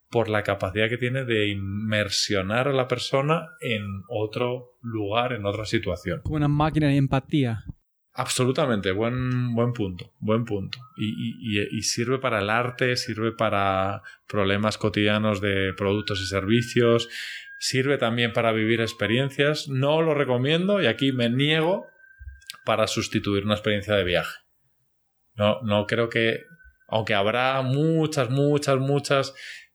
[0.08, 5.64] por la capacidad que tiene de inmersionar a la persona en otro lugar, en otra
[5.64, 6.20] situación.
[6.22, 7.64] Como una máquina de empatía.
[8.14, 10.78] Absolutamente, buen, buen punto, buen punto.
[10.96, 17.08] Y, y, sirve para el arte, sirve para problemas cotidianos de productos y servicios,
[17.58, 19.68] sirve también para vivir experiencias.
[19.68, 21.88] No lo recomiendo y aquí me niego
[22.64, 24.45] para sustituir una experiencia de viaje.
[25.36, 26.44] No, no creo que,
[26.88, 29.34] aunque habrá muchas, muchas, muchas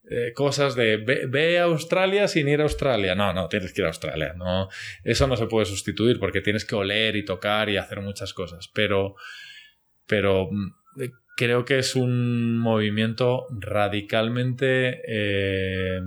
[0.10, 3.16] eh, cosas de ve, a Australia sin ir a Australia.
[3.16, 4.34] No, no, tienes que ir a Australia.
[4.36, 4.68] No,
[5.04, 8.68] eso no se puede sustituir porque tienes que oler y tocar y hacer muchas cosas.
[8.74, 9.16] Pero,
[10.08, 11.04] pero mm,
[11.38, 16.02] creo que es un movimiento radicalmente eh,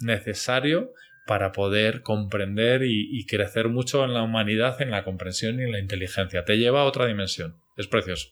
[0.00, 0.92] necesario
[1.26, 5.72] para poder comprender y, y, crecer mucho en la humanidad, en la comprensión y en
[5.72, 6.44] la inteligencia.
[6.44, 7.56] Te lleva a otra dimensión.
[7.76, 8.28] Es precioso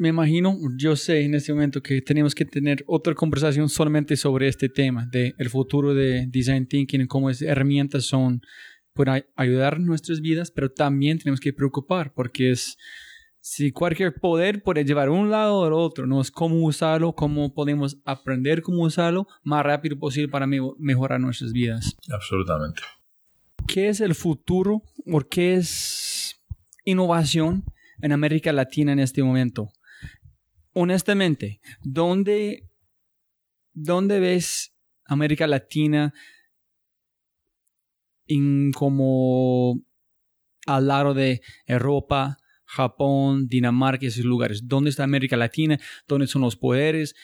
[0.00, 4.48] me imagino, yo sé en este momento que tenemos que tener otra conversación solamente sobre
[4.48, 8.40] este tema, de el futuro de design thinking cómo esas herramientas son
[8.94, 12.78] para ayudar nuestras vidas, pero también tenemos que preocupar porque es
[13.40, 17.98] si cualquier poder puede llevar un lado o otro, no es cómo usarlo, cómo podemos
[18.06, 21.94] aprender cómo usarlo más rápido posible para mejorar nuestras vidas.
[22.10, 22.80] Absolutamente.
[23.66, 26.40] ¿Qué es el futuro o qué es
[26.86, 27.64] innovación
[28.00, 29.70] en América Latina en este momento?
[30.72, 32.68] Honestamente, ¿dónde,
[33.72, 36.14] ¿dónde ves América Latina
[38.26, 39.82] en como
[40.66, 44.68] al lado de Europa, Japón, Dinamarca, esos lugares?
[44.68, 45.78] ¿Dónde está América Latina?
[46.06, 47.14] ¿Dónde son los poderes?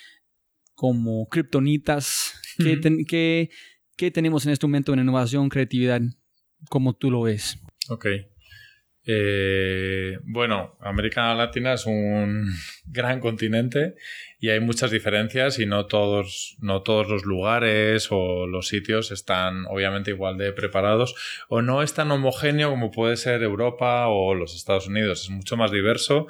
[0.74, 2.34] Como kriptonitas.
[2.58, 3.50] ¿Qué,
[3.96, 6.00] ¿Qué, tenemos en este momento en innovación, creatividad,
[6.68, 7.58] como tú lo ves?
[7.88, 8.06] Ok.
[9.08, 12.52] Eh, bueno, América Latina es un
[12.86, 13.94] gran continente
[14.40, 19.64] y hay muchas diferencias y no todos, no todos los lugares o los sitios están
[19.66, 21.14] obviamente igual de preparados
[21.48, 25.22] o no es tan homogéneo como puede ser Europa o los Estados Unidos.
[25.22, 26.26] Es mucho más diverso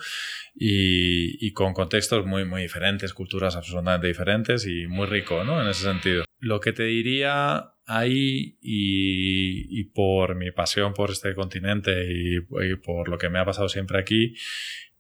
[0.55, 5.62] y, y con contextos muy, muy diferentes, culturas absolutamente diferentes y muy rico, ¿no?
[5.62, 6.27] En ese sentido.
[6.47, 12.40] Lo que te diría ahí y, por mi pasión por este continente y,
[12.77, 14.35] por lo que me ha pasado siempre aquí,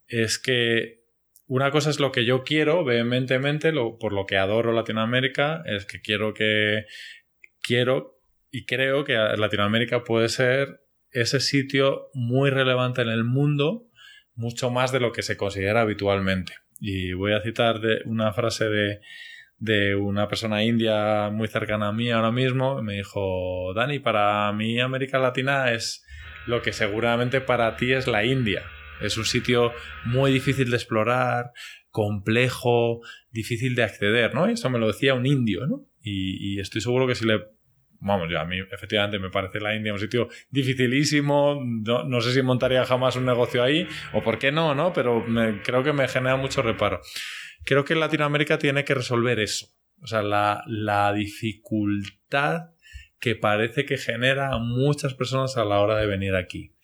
[0.08, 1.04] es que
[1.46, 6.00] una cosa es lo que yo quiero vehementemente, por lo que adoro Latinoamérica, es que
[6.00, 6.86] quiero que
[7.62, 8.20] quiero
[8.50, 10.80] y creo que Latinoamérica puede ser
[11.12, 13.88] ese sitio muy relevante en el mundo,
[14.34, 16.54] mucho más de lo que se considera habitualmente.
[16.80, 19.00] Y voy a citar una frase de
[19.58, 22.82] de una persona india muy cercana a mí ahora mismo.
[22.82, 26.04] Me dijo, Dani, para mí América Latina es
[26.46, 28.62] lo que seguramente para ti es la India.
[29.00, 29.72] Es un sitio
[30.04, 31.52] muy difícil de explorar,
[31.90, 33.00] complejo,
[33.30, 34.46] difícil de acceder, ¿no?
[34.46, 35.84] Eso me lo decía un indio, ¿no?
[36.00, 37.40] Y, estoy seguro que si le
[37.98, 42.42] vamos, ya a mí efectivamente me parece la India un sitio dificilísimo, no, sé si
[42.42, 44.92] montaría jamás un negocio ahí, o por qué no, ¿no?
[44.92, 45.24] Pero
[45.64, 47.00] creo que me genera mucho reparo.
[47.64, 49.66] Creo que Latinoamérica tiene que resolver eso,
[50.02, 52.70] o sea, la, la dificultad
[53.18, 56.74] que parece que genera a muchas personas a la hora de venir aquí.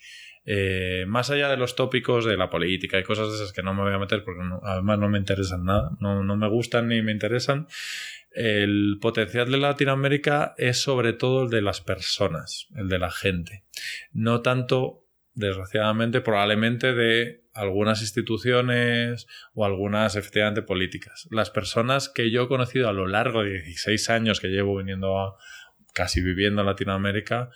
[0.45, 3.75] Eh, más allá de los tópicos de la política y cosas de esas que no
[3.75, 7.01] me voy a meter porque además no me interesan nada, no, no me gustan ni
[7.01, 7.69] me interesan,
[8.35, 13.65] el potencial de Latinoamérica es sobre todo el de las personas, el de la gente.
[14.13, 21.29] No tanto, desgraciadamente, probablemente de algunas instituciones o algunas efectivamente políticas.
[21.31, 25.19] Las personas que yo he conocido a lo largo de 16 años que llevo viniendo
[25.19, 25.37] a
[25.93, 27.51] casi viviendo en Latinoamérica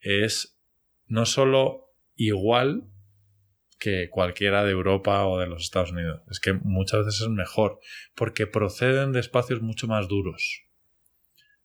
[0.00, 0.58] es
[1.06, 2.84] no solo igual
[3.78, 6.22] que cualquiera de Europa o de los Estados Unidos.
[6.30, 7.78] Es que muchas veces es mejor,
[8.14, 10.64] porque proceden de espacios mucho más duros.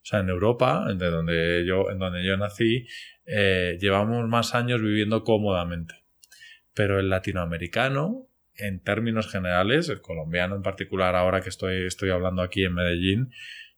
[0.03, 2.87] O sea, en Europa, de donde yo, en donde yo nací,
[3.25, 6.00] eh, llevamos más años viviendo cómodamente.
[6.73, 12.41] Pero el latinoamericano, en términos generales, el colombiano en particular, ahora que estoy, estoy hablando
[12.41, 13.31] aquí en Medellín,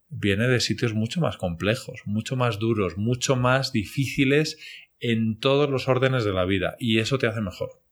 [0.09, 4.57] viene de sitios mucho más complejos, mucho más duros, mucho más difíciles
[4.99, 6.75] en todos los órdenes de la vida.
[6.79, 7.83] Y eso te hace mejor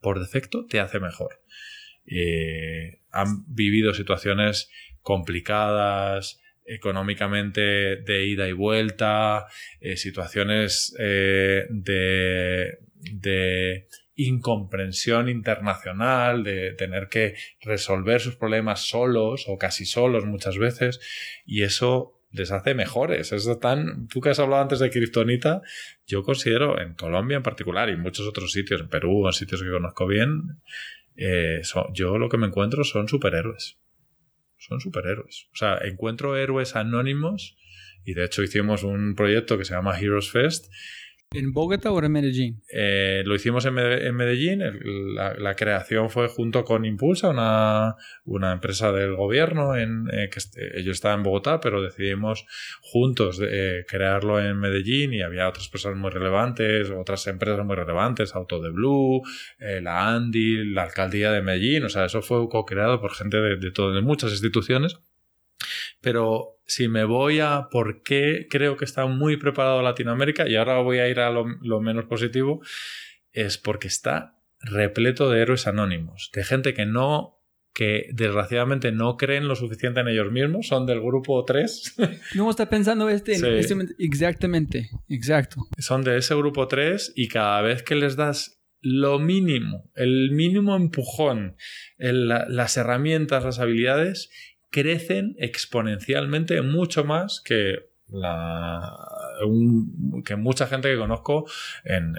[0.00, 1.42] por defecto te hace mejor.
[2.06, 4.70] Eh, han vivido situaciones
[5.02, 9.46] complicadas, económicamente de ida y vuelta,
[9.80, 13.86] eh, situaciones eh, de, de,
[14.18, 21.00] incomprensión internacional, de tener que resolver sus problemas solos o casi solos muchas veces,
[21.46, 23.32] y eso les hace mejores.
[23.32, 25.62] Es tan, tú que has hablado antes de Kryptonita,
[26.06, 29.70] yo considero en Colombia en particular y muchos otros sitios, en Perú, en sitios que
[29.70, 30.60] conozco bien,
[31.16, 31.62] eh,
[31.92, 33.78] yo lo que me encuentro son superhéroes.
[34.58, 35.48] Son superhéroes.
[35.52, 37.56] O sea, encuentro héroes anónimos
[38.04, 40.72] y de hecho hicimos un proyecto que se llama Heroes Fest
[41.30, 42.62] ¿En Bogotá o en Medellín?
[42.72, 44.62] Eh, lo hicimos en, Medellín.
[45.14, 47.28] la, creación fue junto con Impulsa,
[48.24, 50.40] una, empresa del gobierno, en, eh, que
[50.74, 52.46] ellos estaban en Bogotá, pero decidimos
[52.80, 58.34] juntos eh, crearlo en Medellín y había otras personas muy relevantes, otras empresas muy relevantes,
[58.34, 59.20] Auto de Blue,
[59.58, 61.84] la Andy, la alcaldía de Medellín.
[61.84, 64.98] O sea, eso fue co-creado por gente de, de, de muchas instituciones.
[66.00, 70.80] Pero si me voy a por qué creo que está muy preparado Latinoamérica, y ahora
[70.80, 72.60] voy a ir a lo, menos positivo,
[73.32, 77.34] es porque está repleto de héroes anónimos, de gente que no
[77.74, 81.96] que desgraciadamente no creen lo suficiente en ellos mismos, son del grupo 3.
[82.34, 85.60] No está pensando este, este exactamente, exacto.
[85.78, 90.76] Son de ese grupo 3 y cada vez que les das lo mínimo, el mínimo
[90.76, 91.56] empujón,
[91.98, 94.30] las herramientas, las habilidades,
[94.70, 98.96] crecen exponencialmente mucho más que la
[100.24, 101.46] que mucha gente que conozco
[101.84, 102.14] en,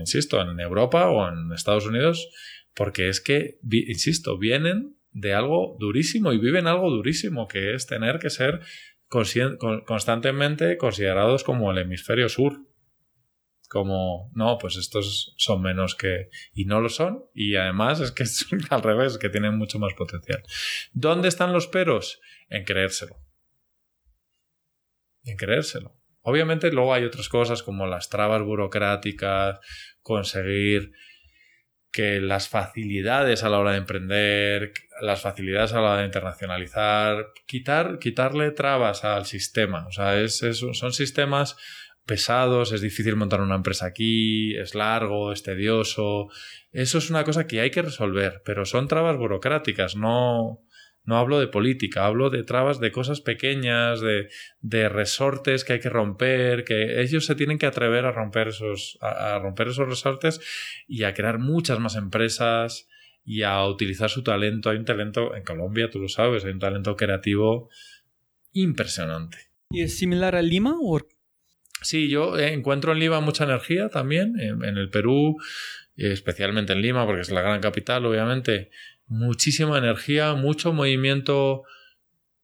[0.00, 2.30] insisto en Europa o en Estados Unidos
[2.74, 8.18] porque es que insisto vienen de algo durísimo y viven algo durísimo que es tener
[8.18, 8.60] que ser
[9.86, 12.58] constantemente considerados como el hemisferio sur
[13.74, 16.28] como, no, pues estos son menos que...
[16.52, 17.24] Y no lo son.
[17.34, 20.44] Y además es que es al revés, que tienen mucho más potencial.
[20.92, 22.20] ¿Dónde están los peros?
[22.48, 23.16] En creérselo.
[25.24, 26.00] En creérselo.
[26.20, 29.58] Obviamente luego hay otras cosas como las trabas burocráticas,
[30.02, 30.92] conseguir
[31.90, 37.26] que las facilidades a la hora de emprender, las facilidades a la hora de internacionalizar,
[37.46, 39.84] quitar, quitarle trabas al sistema.
[39.88, 41.56] O sea, son sistemas
[42.06, 46.28] pesados, es difícil montar una empresa aquí, es largo, es tedioso.
[46.72, 50.64] Eso es una cosa que hay que resolver, pero son trabas burocráticas, no,
[51.04, 55.90] no hablo de política, hablo de trabas de cosas pequeñas, de, resortes que hay que
[55.90, 60.40] romper, que ellos se tienen que atrever a romper esos, a, romper esos resortes
[60.88, 62.88] y a crear muchas más empresas
[63.24, 64.70] y a utilizar su talento.
[64.70, 67.68] Hay un talento, en Colombia, tú lo sabes, hay un talento creativo
[68.52, 69.38] impresionante.
[69.70, 71.00] ¿Y es similar a Lima o
[71.84, 74.38] Sí, yo encuentro en Lima mucha energía también.
[74.40, 75.36] En, el Perú,
[75.96, 78.70] especialmente en Lima, porque es la gran capital, obviamente,
[79.06, 81.62] muchísima energía, mucho movimiento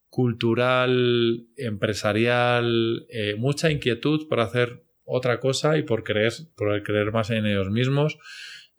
[0.08, 7.30] cultural, empresarial, eh, mucha inquietud por hacer otra cosa y por creer, por creer más
[7.30, 8.18] en ellos mismos.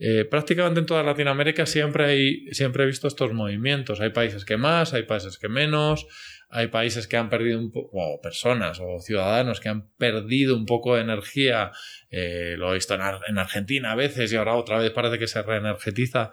[0.04, 4.02] Eh, prácticamente en toda Latinoamérica siempre, hay, siempre he visto estos movimientos.
[4.02, 6.08] Hay países que más, hay países que menos,
[6.52, 10.66] hay países que han perdido un poco, o personas o ciudadanos que han perdido un
[10.66, 11.72] poco de energía,
[12.10, 15.42] eh, lo he visto en, Argentina a veces y ahora otra vez parece que se
[15.42, 16.32] reenergetiza,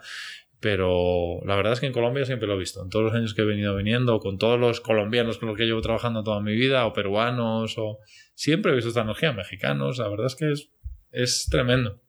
[0.59, 2.83] Pero la verdad es que en Colombia siempre lo he visto.
[2.83, 5.65] En todos los años que he venido viniendo, con todos los colombianos con los que
[5.65, 7.99] llevo trabajando toda mi vida, o peruanos, o
[8.33, 9.99] siempre he visto esta energía, mexicanos.
[9.99, 10.69] La verdad es que es,
[11.11, 12.01] es tremendo.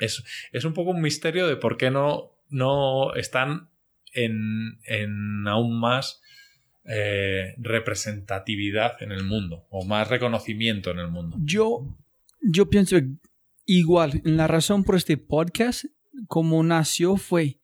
[0.00, 3.70] Es, es un poco un misterio de por qué no, no están
[4.12, 6.20] en, en aún más
[6.84, 11.36] eh, representatividad en el mundo o más reconocimiento en el mundo.
[11.40, 11.96] Yo,
[12.40, 12.96] yo pienso
[13.64, 14.20] igual.
[14.24, 15.84] La razón por este podcast,
[16.28, 17.58] como nació, fue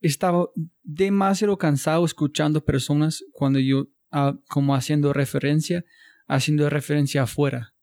[0.00, 0.48] estaba
[0.82, 5.84] demasiado cansado escuchando personas cuando yo, ah, como haciendo referencia,
[6.26, 7.74] haciendo referencia afuera.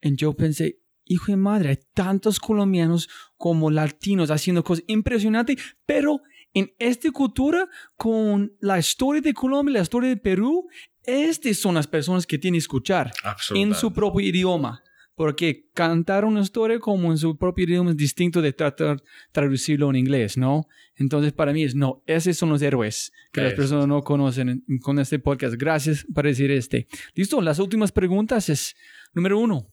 [0.00, 5.56] Y yo pensé, hijo de madre, hay tantos colombianos como latinos haciendo cosas impresionantes,
[5.86, 6.20] pero
[6.54, 10.68] en esta cultura, con la historia de Colombia, la historia de Perú,
[11.04, 13.12] estas son las personas que tienen que escuchar
[13.54, 14.82] en su propio idioma.
[15.14, 19.96] Porque cantar una historia como en su propio idioma es distinto de tratar traducirlo en
[19.96, 20.66] inglés, ¿no?
[20.96, 24.98] Entonces, para mí es, no, esos son los héroes que las personas no conocen con
[24.98, 25.56] este podcast.
[25.56, 26.86] Gracias por decir este.
[27.14, 28.74] Listo, las últimas preguntas es,
[29.12, 29.71] número uno,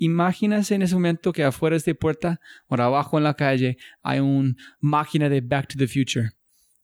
[0.00, 4.18] imagínese en ese momento que afuera de esta puerta o abajo en la calle hay
[4.18, 6.30] una máquina de Back to the Future.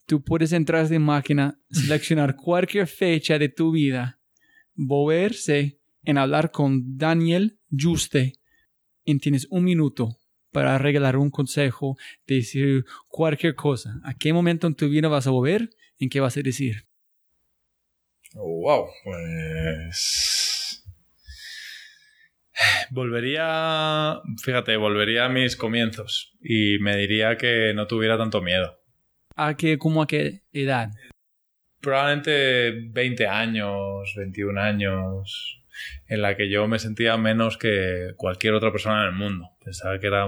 [0.05, 4.21] Tú puedes entrar a esta máquina, seleccionar cualquier fecha de tu vida,
[4.75, 8.35] moverse en hablar con Daniel Juste
[9.05, 10.19] y tienes un minuto
[10.53, 13.99] para regalar un consejo, decir cualquier cosa.
[14.05, 15.71] ¿A qué momento en tu vida vas a volver?
[15.99, 16.87] ¿En qué vas a decir?
[18.35, 20.36] Oh, wow, pues
[22.91, 28.79] volvería, fíjate, volvería a mis comienzos y me diría que no tuviera tanto miedo.
[29.35, 30.91] ¿A qué, cómo a qué edad?
[31.81, 35.63] Probablemente 20 años, 21 años,
[36.09, 39.51] en la que yo me sentía menos que cualquier otra persona en el mundo.
[39.63, 40.27] Pensaba que era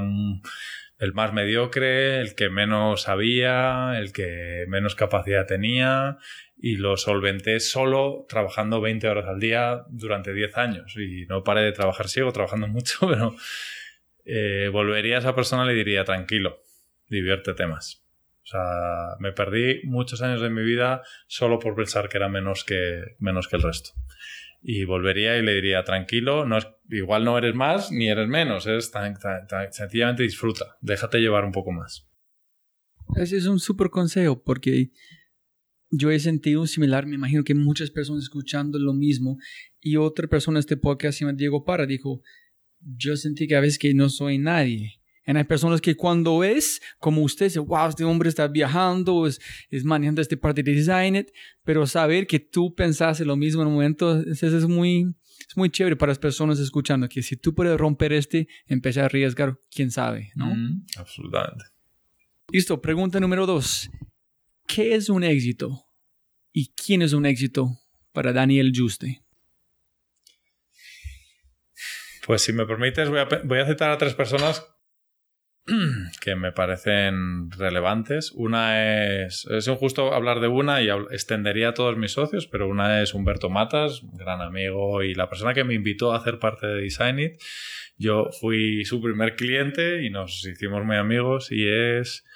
[0.98, 6.18] el más mediocre, el que menos sabía, el que menos capacidad tenía
[6.60, 11.62] y lo solventé solo trabajando 20 horas al día durante 10 años y no paré
[11.62, 13.34] de trabajar, sigo trabajando mucho, pero
[14.24, 16.62] eh, volvería a esa persona y le diría tranquilo,
[17.08, 18.04] diviértete más.
[18.42, 22.64] O sea, me perdí muchos años de mi vida solo por pensar que era menos
[22.64, 23.90] que, menos que el resto
[24.60, 28.66] y volvería y le diría, tranquilo, no es, igual no eres más ni eres menos,
[28.66, 29.16] eres tan,
[29.70, 32.06] sencillamente disfruta, déjate llevar un poco más.
[33.16, 34.90] Ese es un súper consejo porque
[35.90, 39.38] yo he sentido similar, me imagino que muchas personas escuchando lo mismo
[39.80, 42.22] y otra persona este podcast Diego Para dijo,
[42.80, 44.98] yo sentí que a veces que no soy nadie
[45.28, 49.38] y hay personas que cuando es, como usted dice, wow, este hombre está viajando, es,
[49.68, 51.26] es manejando este parte de design,
[51.64, 55.14] pero saber que tú pensaste lo mismo en un momento, eso es muy,
[55.46, 59.06] es muy chévere para las personas escuchando, que si tú puedes romper este, empezar a
[59.06, 60.46] arriesgar, quién sabe, ¿no?
[60.46, 61.64] Mm, absolutamente.
[62.50, 63.90] Listo, pregunta número dos.
[64.68, 65.86] ¿Qué es un éxito?
[66.52, 67.70] ¿Y quién es un éxito
[68.12, 69.22] para Daniel Juste?
[72.26, 74.66] Pues si me permites, voy a, voy a citar a tres personas
[76.20, 78.30] que me parecen relevantes.
[78.32, 83.02] Una es, es injusto hablar de una y extendería a todos mis socios, pero una
[83.02, 86.82] es Humberto Matas, gran amigo y la persona que me invitó a hacer parte de
[86.82, 87.40] Design It.
[87.96, 92.26] Yo fui su primer cliente y nos hicimos muy amigos y es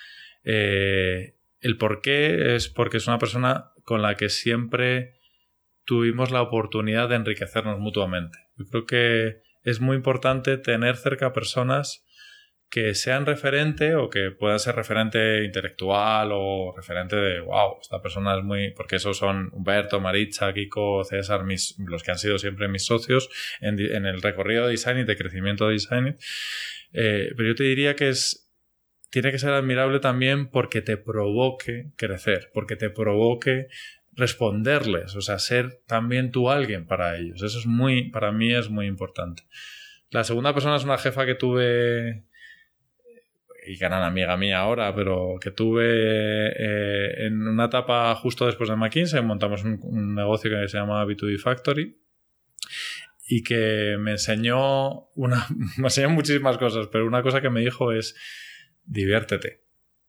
[0.44, 5.14] eh, el por qué es porque es una persona con la que siempre
[5.84, 8.38] tuvimos la oportunidad de enriquecernos mutuamente.
[8.56, 12.04] Yo creo que es muy importante tener cerca personas
[12.72, 18.38] que sean referente o que puedan ser referente intelectual o referente de, wow, esta persona
[18.38, 22.68] es muy, porque esos son Humberto, Maritza, Kiko, César, mis, los que han sido siempre
[22.68, 23.28] mis socios
[23.60, 26.16] en, el recorrido de design y de crecimiento de design.
[26.94, 28.41] Eh, pero yo te diría que es,
[29.12, 33.68] tiene que ser admirable también porque te provoque crecer, porque te provoque
[34.12, 37.42] responderles, o sea, ser también tú alguien para ellos.
[37.42, 39.42] Eso es muy, para mí es muy importante.
[40.08, 42.24] La segunda persona es una jefa que tuve
[43.66, 48.76] y gran amiga mía ahora, pero que tuve eh, en una etapa justo después de
[48.76, 51.98] McKinsey, montamos un, negocio que se llama B2B Factory
[53.28, 57.92] y que me enseñó una, me enseñó muchísimas cosas, pero una cosa que me dijo
[57.92, 58.16] es
[58.84, 59.62] diviértete.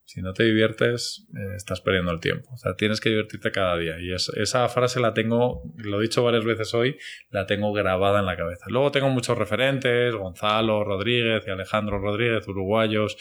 [0.06, 2.50] Si no te diviertes, eh, estás perdiendo el tiempo.
[2.54, 4.00] O sea, tienes que divertirte cada día.
[4.02, 6.98] Y esa frase la tengo, lo he dicho varias veces hoy,
[7.30, 8.66] la tengo grabada en la cabeza.
[8.68, 13.16] Luego tengo muchos referentes, Gonzalo Rodríguez y Alejandro Rodríguez, uruguayos,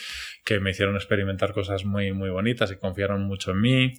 [0.45, 3.93] que me hicieron experimentar cosas muy, muy bonitas y confiaron mucho en mí.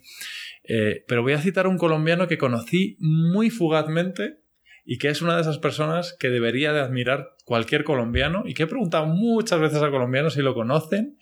[0.62, 4.43] Eh, pero voy a citar un colombiano que conocí muy fugazmente
[4.84, 8.64] y que es una de esas personas que debería de admirar cualquier colombiano y que
[8.64, 11.18] he preguntado muchas veces a colombianos si lo conocen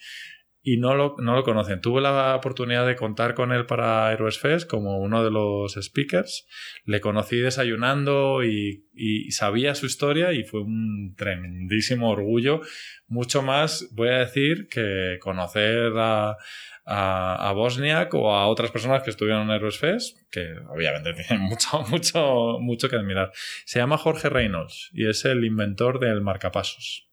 [0.64, 1.80] y no lo, no lo conocen.
[1.80, 6.46] Tuve la oportunidad de contar con él para Heroes Fest como uno de los speakers.
[6.84, 12.60] Le conocí desayunando y, y sabía su historia y fue un tremendísimo orgullo.
[13.08, 16.36] Mucho más, voy a decir, que conocer a,
[16.84, 21.82] a, Bosniak o a otras personas que estuvieron en Heroes Fest, que obviamente tienen mucho,
[21.82, 23.32] mucho, mucho que admirar.
[23.64, 27.08] Se llama Jorge Reynolds y es el inventor del marcapasos.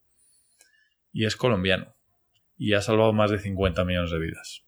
[1.12, 1.96] Y es colombiano
[2.58, 4.66] y ha salvado más de 50 millones de vidas.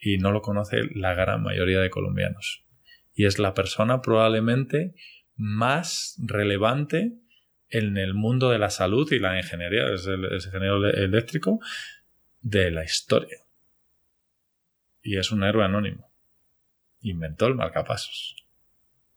[0.00, 2.64] Y no lo conoce la gran mayoría de colombianos.
[3.14, 4.94] Y es la persona probablemente
[5.36, 7.12] más relevante
[7.68, 11.60] en el mundo de la salud y la ingeniería, es el, ingeniero eléctrico
[12.40, 13.38] de la historia.
[15.02, 16.10] Y es un héroe anónimo.
[17.00, 18.36] Inventó el marcapasos.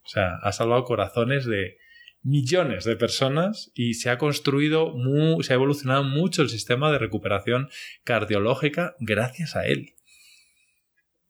[0.03, 1.78] O sea, ha salvado corazones de
[2.26, 4.94] millones de personas y se ha construido,
[5.41, 7.70] se ha evolucionado mucho el sistema de recuperación
[8.03, 9.94] cardiológica gracias a él.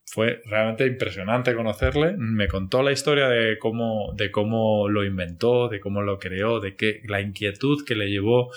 [0.05, 2.15] Fue realmente impresionante conocerle.
[2.17, 6.77] Me contó la historia de cómo, de cómo lo inventó, de cómo lo creó, de
[6.77, 8.51] que la inquietud que le llevó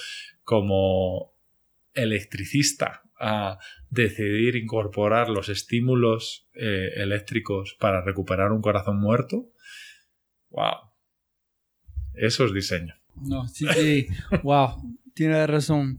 [0.44, 1.34] como
[1.94, 3.58] electricista a
[3.90, 9.50] decidir incorporar los estímulos eh, eléctricos para recuperar un corazón muerto.
[10.50, 10.90] ¡Wow!
[12.14, 12.94] Eso es diseño.
[13.14, 14.06] No, sí, sí.
[14.42, 14.76] wow,
[15.14, 15.96] tiene razón.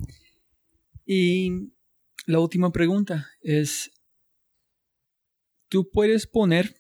[1.06, 1.72] Y
[2.26, 3.92] la última pregunta es,
[5.68, 6.76] tú puedes poner,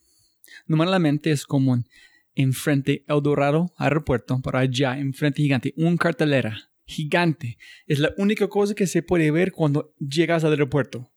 [0.67, 1.87] normalmente es común,
[2.35, 7.57] enfrente El Dorado, aeropuerto, por allá, enfrente gigante, un cartelera gigante.
[7.85, 11.11] Es la única cosa que se puede ver cuando llegas al aeropuerto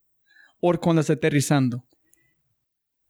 [0.60, 1.88] o cuando estás aterrizando.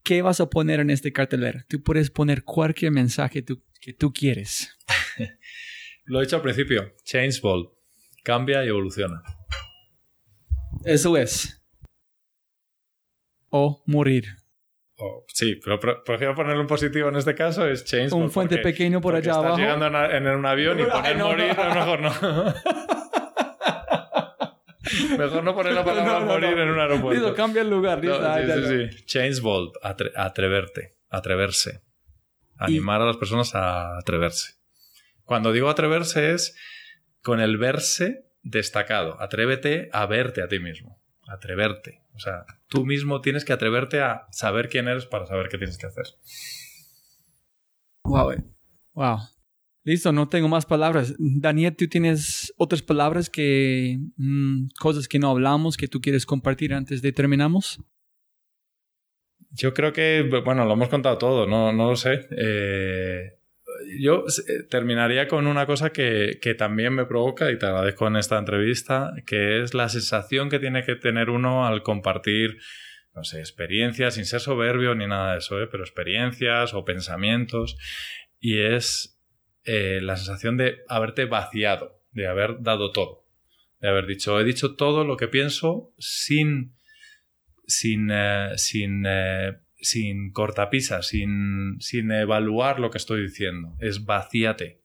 [0.02, 1.64] ¿Qué vas a poner en este cartelera?
[1.68, 3.44] Tú puedes poner cualquier mensaje
[3.80, 4.76] que tú quieres.
[6.04, 6.94] Lo he dicho al principio.
[7.04, 7.70] Change Ball.
[8.24, 9.22] Cambia y evoluciona.
[10.84, 11.62] Eso es.
[13.50, 14.41] O morir.
[15.28, 17.66] Sí, pero prefiero ponerlo en positivo en este caso.
[17.66, 19.58] Es Change Un fuente pequeño por allá estás abajo.
[19.58, 22.12] llegando en, un avión y poner morir, a lo mejor no.
[25.18, 27.34] Mejor no poner la palabra morir en un aeropuerto.
[27.34, 28.00] cambia el lugar.
[28.00, 29.04] sí, sí, sí.
[29.06, 29.72] Change Ball.
[30.16, 30.96] atreverte.
[31.08, 31.82] Atreverse.
[32.56, 34.54] Animar a las personas a atreverse.
[35.24, 36.56] Cuando digo atreverse es
[37.22, 39.20] con el verse destacado.
[39.20, 41.01] Atrévete a verte a ti mismo.
[41.28, 42.02] Atreverte.
[42.14, 45.78] O sea, tú mismo tienes que atreverte a saber quién eres para saber qué tienes
[45.78, 46.06] que hacer.
[48.04, 48.32] Wow.
[48.32, 48.44] Eh.
[48.94, 49.18] Wow.
[49.84, 51.14] Listo, no tengo más palabras.
[51.18, 53.98] Daniel, ¿tú tienes otras palabras que...
[54.16, 57.80] Mm, cosas que no hablamos que tú quieres compartir antes de terminamos?
[59.50, 62.26] Yo creo que, bueno, lo hemos contado todo, no, no lo sé.
[62.30, 63.38] Eh,
[63.98, 68.38] yo eh, terminaría con una cosa que, también me provoca, y te agradezco en esta
[68.38, 72.58] entrevista, que es la sensación que tiene que tener uno al compartir,
[73.14, 75.68] no sé, experiencias, sin ser soberbio ni nada de eso, ¿eh?
[75.70, 77.76] pero experiencias o pensamientos,
[78.40, 79.20] y es
[79.64, 83.26] eh, la sensación de haberte vaciado, de haber dado todo,
[83.80, 86.74] de haber dicho, he dicho todo lo que pienso sin,
[87.66, 88.10] sin,
[88.56, 89.04] sin
[89.82, 93.76] sin cortapisas, sin, sin evaluar lo que estoy diciendo.
[93.80, 94.80] Es vacíate.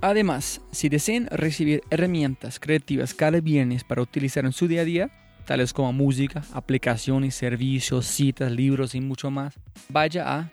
[0.01, 5.11] Además, si desean recibir herramientas creativas cada viernes para utilizar en su día a día,
[5.45, 9.59] tales como música, aplicaciones, servicios, citas, libros y mucho más,
[9.89, 10.53] vaya a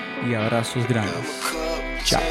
[0.27, 1.41] y abrazos grandes.
[2.03, 2.21] Chao.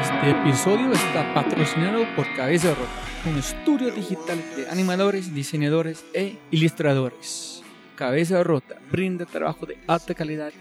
[0.00, 7.62] Este episodio está patrocinado por Cabeza Rota, un estudio digital de animadores, diseñadores e ilustradores.
[7.94, 10.52] Cabeza Rota brinda trabajo de alta calidad,